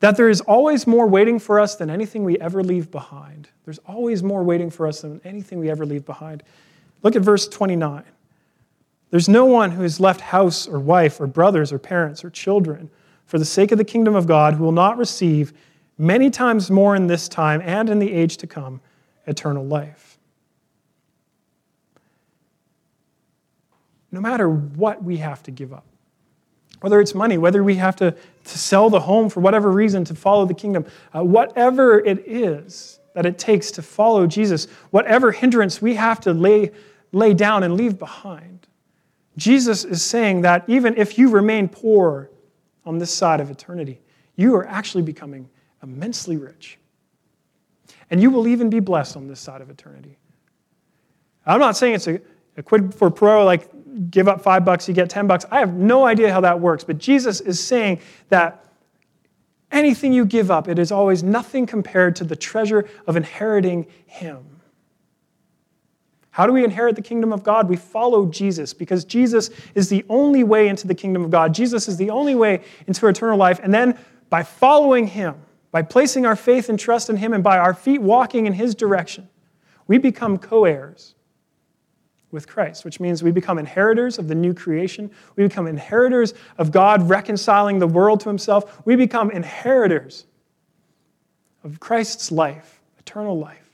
that 0.00 0.16
there 0.16 0.30
is 0.30 0.40
always 0.40 0.86
more 0.86 1.06
waiting 1.06 1.38
for 1.38 1.60
us 1.60 1.76
than 1.76 1.90
anything 1.90 2.24
we 2.24 2.38
ever 2.38 2.64
leave 2.64 2.90
behind. 2.90 3.50
There's 3.66 3.80
always 3.80 4.22
more 4.22 4.42
waiting 4.42 4.70
for 4.70 4.86
us 4.86 5.02
than 5.02 5.20
anything 5.26 5.58
we 5.58 5.70
ever 5.70 5.84
leave 5.84 6.06
behind. 6.06 6.42
Look 7.02 7.16
at 7.16 7.22
verse 7.22 7.46
29. 7.46 8.02
There's 9.14 9.28
no 9.28 9.44
one 9.44 9.70
who 9.70 9.82
has 9.82 10.00
left 10.00 10.20
house 10.20 10.66
or 10.66 10.80
wife 10.80 11.20
or 11.20 11.28
brothers 11.28 11.72
or 11.72 11.78
parents 11.78 12.24
or 12.24 12.30
children 12.30 12.90
for 13.26 13.38
the 13.38 13.44
sake 13.44 13.70
of 13.70 13.78
the 13.78 13.84
kingdom 13.84 14.16
of 14.16 14.26
God 14.26 14.54
who 14.54 14.64
will 14.64 14.72
not 14.72 14.98
receive 14.98 15.52
many 15.96 16.30
times 16.30 16.68
more 16.68 16.96
in 16.96 17.06
this 17.06 17.28
time 17.28 17.62
and 17.64 17.88
in 17.88 18.00
the 18.00 18.12
age 18.12 18.38
to 18.38 18.48
come 18.48 18.80
eternal 19.28 19.64
life. 19.64 20.18
No 24.10 24.20
matter 24.20 24.50
what 24.50 25.04
we 25.04 25.18
have 25.18 25.44
to 25.44 25.52
give 25.52 25.72
up, 25.72 25.86
whether 26.80 27.00
it's 27.00 27.14
money, 27.14 27.38
whether 27.38 27.62
we 27.62 27.76
have 27.76 27.94
to, 27.94 28.10
to 28.10 28.58
sell 28.58 28.90
the 28.90 28.98
home 28.98 29.28
for 29.28 29.38
whatever 29.38 29.70
reason 29.70 30.02
to 30.06 30.16
follow 30.16 30.44
the 30.44 30.54
kingdom, 30.54 30.86
uh, 31.16 31.22
whatever 31.22 32.00
it 32.00 32.24
is 32.26 32.98
that 33.14 33.26
it 33.26 33.38
takes 33.38 33.70
to 33.70 33.80
follow 33.80 34.26
Jesus, 34.26 34.66
whatever 34.90 35.30
hindrance 35.30 35.80
we 35.80 35.94
have 35.94 36.18
to 36.22 36.32
lay, 36.32 36.72
lay 37.12 37.32
down 37.32 37.62
and 37.62 37.74
leave 37.74 37.96
behind. 37.96 38.66
Jesus 39.36 39.84
is 39.84 40.02
saying 40.02 40.42
that 40.42 40.64
even 40.68 40.96
if 40.96 41.18
you 41.18 41.28
remain 41.28 41.68
poor 41.68 42.30
on 42.84 42.98
this 42.98 43.12
side 43.12 43.40
of 43.40 43.50
eternity, 43.50 44.00
you 44.36 44.54
are 44.54 44.66
actually 44.66 45.02
becoming 45.02 45.48
immensely 45.82 46.36
rich. 46.36 46.78
And 48.10 48.20
you 48.20 48.30
will 48.30 48.46
even 48.46 48.70
be 48.70 48.80
blessed 48.80 49.16
on 49.16 49.26
this 49.26 49.40
side 49.40 49.60
of 49.60 49.70
eternity. 49.70 50.18
I'm 51.46 51.60
not 51.60 51.76
saying 51.76 51.94
it's 51.94 52.06
a, 52.06 52.20
a 52.56 52.62
quid 52.62 52.94
for 52.94 53.10
pro, 53.10 53.44
like 53.44 53.68
give 54.10 54.28
up 54.28 54.42
five 54.42 54.64
bucks, 54.64 54.88
you 54.88 54.94
get 54.94 55.10
10 55.10 55.26
bucks. 55.26 55.44
I 55.50 55.60
have 55.60 55.74
no 55.74 56.04
idea 56.04 56.32
how 56.32 56.40
that 56.40 56.58
works, 56.58 56.84
but 56.84 56.98
Jesus 56.98 57.40
is 57.40 57.62
saying 57.62 58.00
that 58.28 58.64
anything 59.70 60.12
you 60.12 60.24
give 60.24 60.50
up, 60.50 60.68
it 60.68 60.78
is 60.78 60.90
always 60.90 61.22
nothing 61.22 61.66
compared 61.66 62.16
to 62.16 62.24
the 62.24 62.36
treasure 62.36 62.88
of 63.06 63.16
inheriting 63.16 63.86
Him. 64.06 64.53
How 66.34 66.48
do 66.48 66.52
we 66.52 66.64
inherit 66.64 66.96
the 66.96 67.02
kingdom 67.02 67.32
of 67.32 67.44
God? 67.44 67.68
We 67.68 67.76
follow 67.76 68.26
Jesus 68.26 68.74
because 68.74 69.04
Jesus 69.04 69.50
is 69.76 69.88
the 69.88 70.04
only 70.08 70.42
way 70.42 70.66
into 70.66 70.88
the 70.88 70.94
kingdom 70.94 71.24
of 71.24 71.30
God. 71.30 71.54
Jesus 71.54 71.86
is 71.86 71.96
the 71.96 72.10
only 72.10 72.34
way 72.34 72.64
into 72.88 73.06
eternal 73.06 73.38
life. 73.38 73.60
And 73.62 73.72
then 73.72 73.96
by 74.30 74.42
following 74.42 75.06
Him, 75.06 75.36
by 75.70 75.82
placing 75.82 76.26
our 76.26 76.34
faith 76.34 76.68
and 76.68 76.76
trust 76.76 77.08
in 77.08 77.18
Him, 77.18 77.34
and 77.34 77.44
by 77.44 77.56
our 77.56 77.72
feet 77.72 78.02
walking 78.02 78.46
in 78.46 78.52
His 78.52 78.74
direction, 78.74 79.28
we 79.86 79.96
become 79.96 80.36
co 80.36 80.64
heirs 80.64 81.14
with 82.32 82.48
Christ, 82.48 82.84
which 82.84 82.98
means 82.98 83.22
we 83.22 83.30
become 83.30 83.56
inheritors 83.56 84.18
of 84.18 84.26
the 84.26 84.34
new 84.34 84.54
creation. 84.54 85.12
We 85.36 85.44
become 85.44 85.68
inheritors 85.68 86.34
of 86.58 86.72
God 86.72 87.08
reconciling 87.08 87.78
the 87.78 87.86
world 87.86 88.18
to 88.22 88.28
himself. 88.28 88.84
We 88.84 88.96
become 88.96 89.30
inheritors 89.30 90.26
of 91.62 91.78
Christ's 91.78 92.32
life, 92.32 92.80
eternal 92.98 93.38
life. 93.38 93.70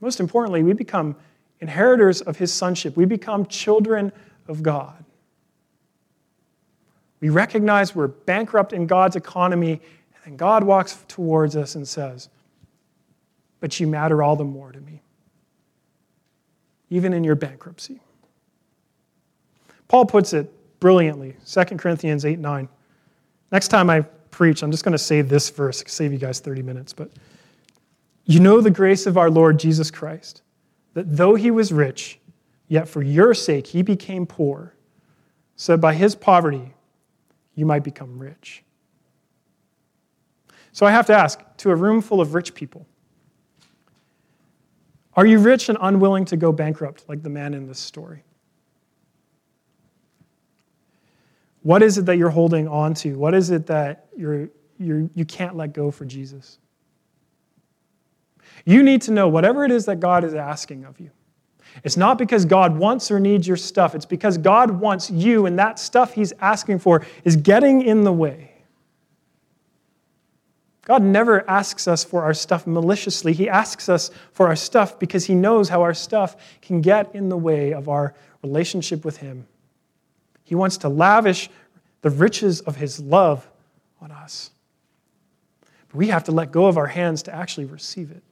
Most 0.00 0.18
importantly, 0.18 0.64
we 0.64 0.72
become 0.72 1.14
inheritors 1.62 2.20
of 2.20 2.36
his 2.36 2.52
sonship. 2.52 2.94
We 2.94 3.06
become 3.06 3.46
children 3.46 4.12
of 4.48 4.62
God. 4.62 5.02
We 7.20 7.30
recognize 7.30 7.94
we're 7.94 8.08
bankrupt 8.08 8.74
in 8.74 8.86
God's 8.86 9.16
economy, 9.16 9.72
and 9.72 10.22
then 10.26 10.36
God 10.36 10.64
walks 10.64 11.02
towards 11.08 11.56
us 11.56 11.76
and 11.76 11.88
says, 11.88 12.28
But 13.60 13.80
you 13.80 13.86
matter 13.86 14.22
all 14.22 14.36
the 14.36 14.44
more 14.44 14.70
to 14.72 14.80
me 14.80 15.00
even 16.92 17.14
in 17.14 17.24
your 17.24 17.34
bankruptcy. 17.34 18.02
Paul 19.88 20.04
puts 20.04 20.34
it 20.34 20.52
brilliantly 20.78 21.34
2 21.46 21.64
Corinthians 21.78 22.26
8 22.26 22.38
9. 22.38 22.68
Next 23.50 23.68
time 23.68 23.88
I 23.88 24.02
preach, 24.30 24.62
I'm 24.62 24.70
just 24.70 24.84
going 24.84 24.92
to 24.92 24.98
say 24.98 25.22
this 25.22 25.48
verse, 25.48 25.82
save 25.86 26.12
you 26.12 26.18
guys 26.18 26.40
30 26.40 26.62
minutes. 26.62 26.92
But 26.92 27.10
you 28.26 28.40
know 28.40 28.60
the 28.60 28.70
grace 28.70 29.06
of 29.06 29.16
our 29.16 29.30
Lord 29.30 29.58
Jesus 29.58 29.90
Christ, 29.90 30.42
that 30.94 31.16
though 31.16 31.34
he 31.34 31.50
was 31.50 31.72
rich, 31.72 32.18
Yet 32.72 32.88
for 32.88 33.02
your 33.02 33.34
sake, 33.34 33.66
he 33.66 33.82
became 33.82 34.24
poor, 34.24 34.74
so 35.56 35.74
that 35.74 35.78
by 35.82 35.92
his 35.92 36.14
poverty, 36.14 36.72
you 37.54 37.66
might 37.66 37.84
become 37.84 38.18
rich. 38.18 38.64
So 40.72 40.86
I 40.86 40.90
have 40.90 41.04
to 41.08 41.12
ask 41.12 41.38
to 41.58 41.70
a 41.70 41.76
room 41.76 42.00
full 42.00 42.22
of 42.22 42.32
rich 42.32 42.54
people, 42.54 42.86
are 45.12 45.26
you 45.26 45.38
rich 45.38 45.68
and 45.68 45.76
unwilling 45.82 46.24
to 46.24 46.38
go 46.38 46.50
bankrupt 46.50 47.06
like 47.10 47.22
the 47.22 47.28
man 47.28 47.52
in 47.52 47.66
this 47.66 47.78
story? 47.78 48.24
What 51.60 51.82
is 51.82 51.98
it 51.98 52.06
that 52.06 52.16
you're 52.16 52.30
holding 52.30 52.66
on 52.68 52.94
to? 52.94 53.18
What 53.18 53.34
is 53.34 53.50
it 53.50 53.66
that 53.66 54.06
you're, 54.16 54.48
you're, 54.78 55.10
you 55.14 55.26
can't 55.26 55.56
let 55.56 55.74
go 55.74 55.90
for 55.90 56.06
Jesus? 56.06 56.58
You 58.64 58.82
need 58.82 59.02
to 59.02 59.10
know 59.10 59.28
whatever 59.28 59.64
it 59.64 59.70
is 59.70 59.86
that 59.86 60.00
God 60.00 60.24
is 60.24 60.34
asking 60.34 60.84
of 60.84 61.00
you. 61.00 61.10
It's 61.84 61.96
not 61.96 62.18
because 62.18 62.44
God 62.44 62.76
wants 62.76 63.10
or 63.10 63.18
needs 63.18 63.48
your 63.48 63.56
stuff, 63.56 63.94
it's 63.94 64.06
because 64.06 64.38
God 64.38 64.70
wants 64.70 65.10
you, 65.10 65.46
and 65.46 65.58
that 65.58 65.78
stuff 65.78 66.12
He's 66.12 66.32
asking 66.40 66.80
for 66.80 67.04
is 67.24 67.36
getting 67.36 67.82
in 67.82 68.04
the 68.04 68.12
way. 68.12 68.52
God 70.84 71.02
never 71.02 71.48
asks 71.48 71.86
us 71.86 72.02
for 72.02 72.22
our 72.24 72.34
stuff 72.34 72.66
maliciously. 72.66 73.32
He 73.32 73.48
asks 73.48 73.88
us 73.88 74.10
for 74.32 74.48
our 74.48 74.56
stuff 74.56 74.98
because 74.98 75.24
He 75.24 75.34
knows 75.34 75.68
how 75.68 75.82
our 75.82 75.94
stuff 75.94 76.36
can 76.60 76.80
get 76.80 77.14
in 77.14 77.28
the 77.28 77.36
way 77.36 77.72
of 77.72 77.88
our 77.88 78.14
relationship 78.42 79.04
with 79.04 79.18
Him. 79.18 79.46
He 80.44 80.54
wants 80.54 80.76
to 80.78 80.88
lavish 80.88 81.48
the 82.02 82.10
riches 82.10 82.60
of 82.60 82.76
His 82.76 83.00
love 83.00 83.48
on 84.00 84.10
us. 84.10 84.50
But 85.88 85.96
we 85.96 86.08
have 86.08 86.24
to 86.24 86.32
let 86.32 86.50
go 86.50 86.66
of 86.66 86.76
our 86.76 86.88
hands 86.88 87.22
to 87.24 87.34
actually 87.34 87.66
receive 87.66 88.10
it. 88.10 88.22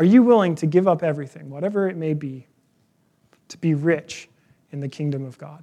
Are 0.00 0.04
you 0.04 0.22
willing 0.22 0.54
to 0.56 0.66
give 0.66 0.88
up 0.88 1.02
everything, 1.02 1.50
whatever 1.50 1.86
it 1.86 1.94
may 1.94 2.14
be, 2.14 2.46
to 3.48 3.58
be 3.58 3.74
rich 3.74 4.30
in 4.72 4.80
the 4.80 4.88
kingdom 4.88 5.26
of 5.26 5.36
God? 5.36 5.62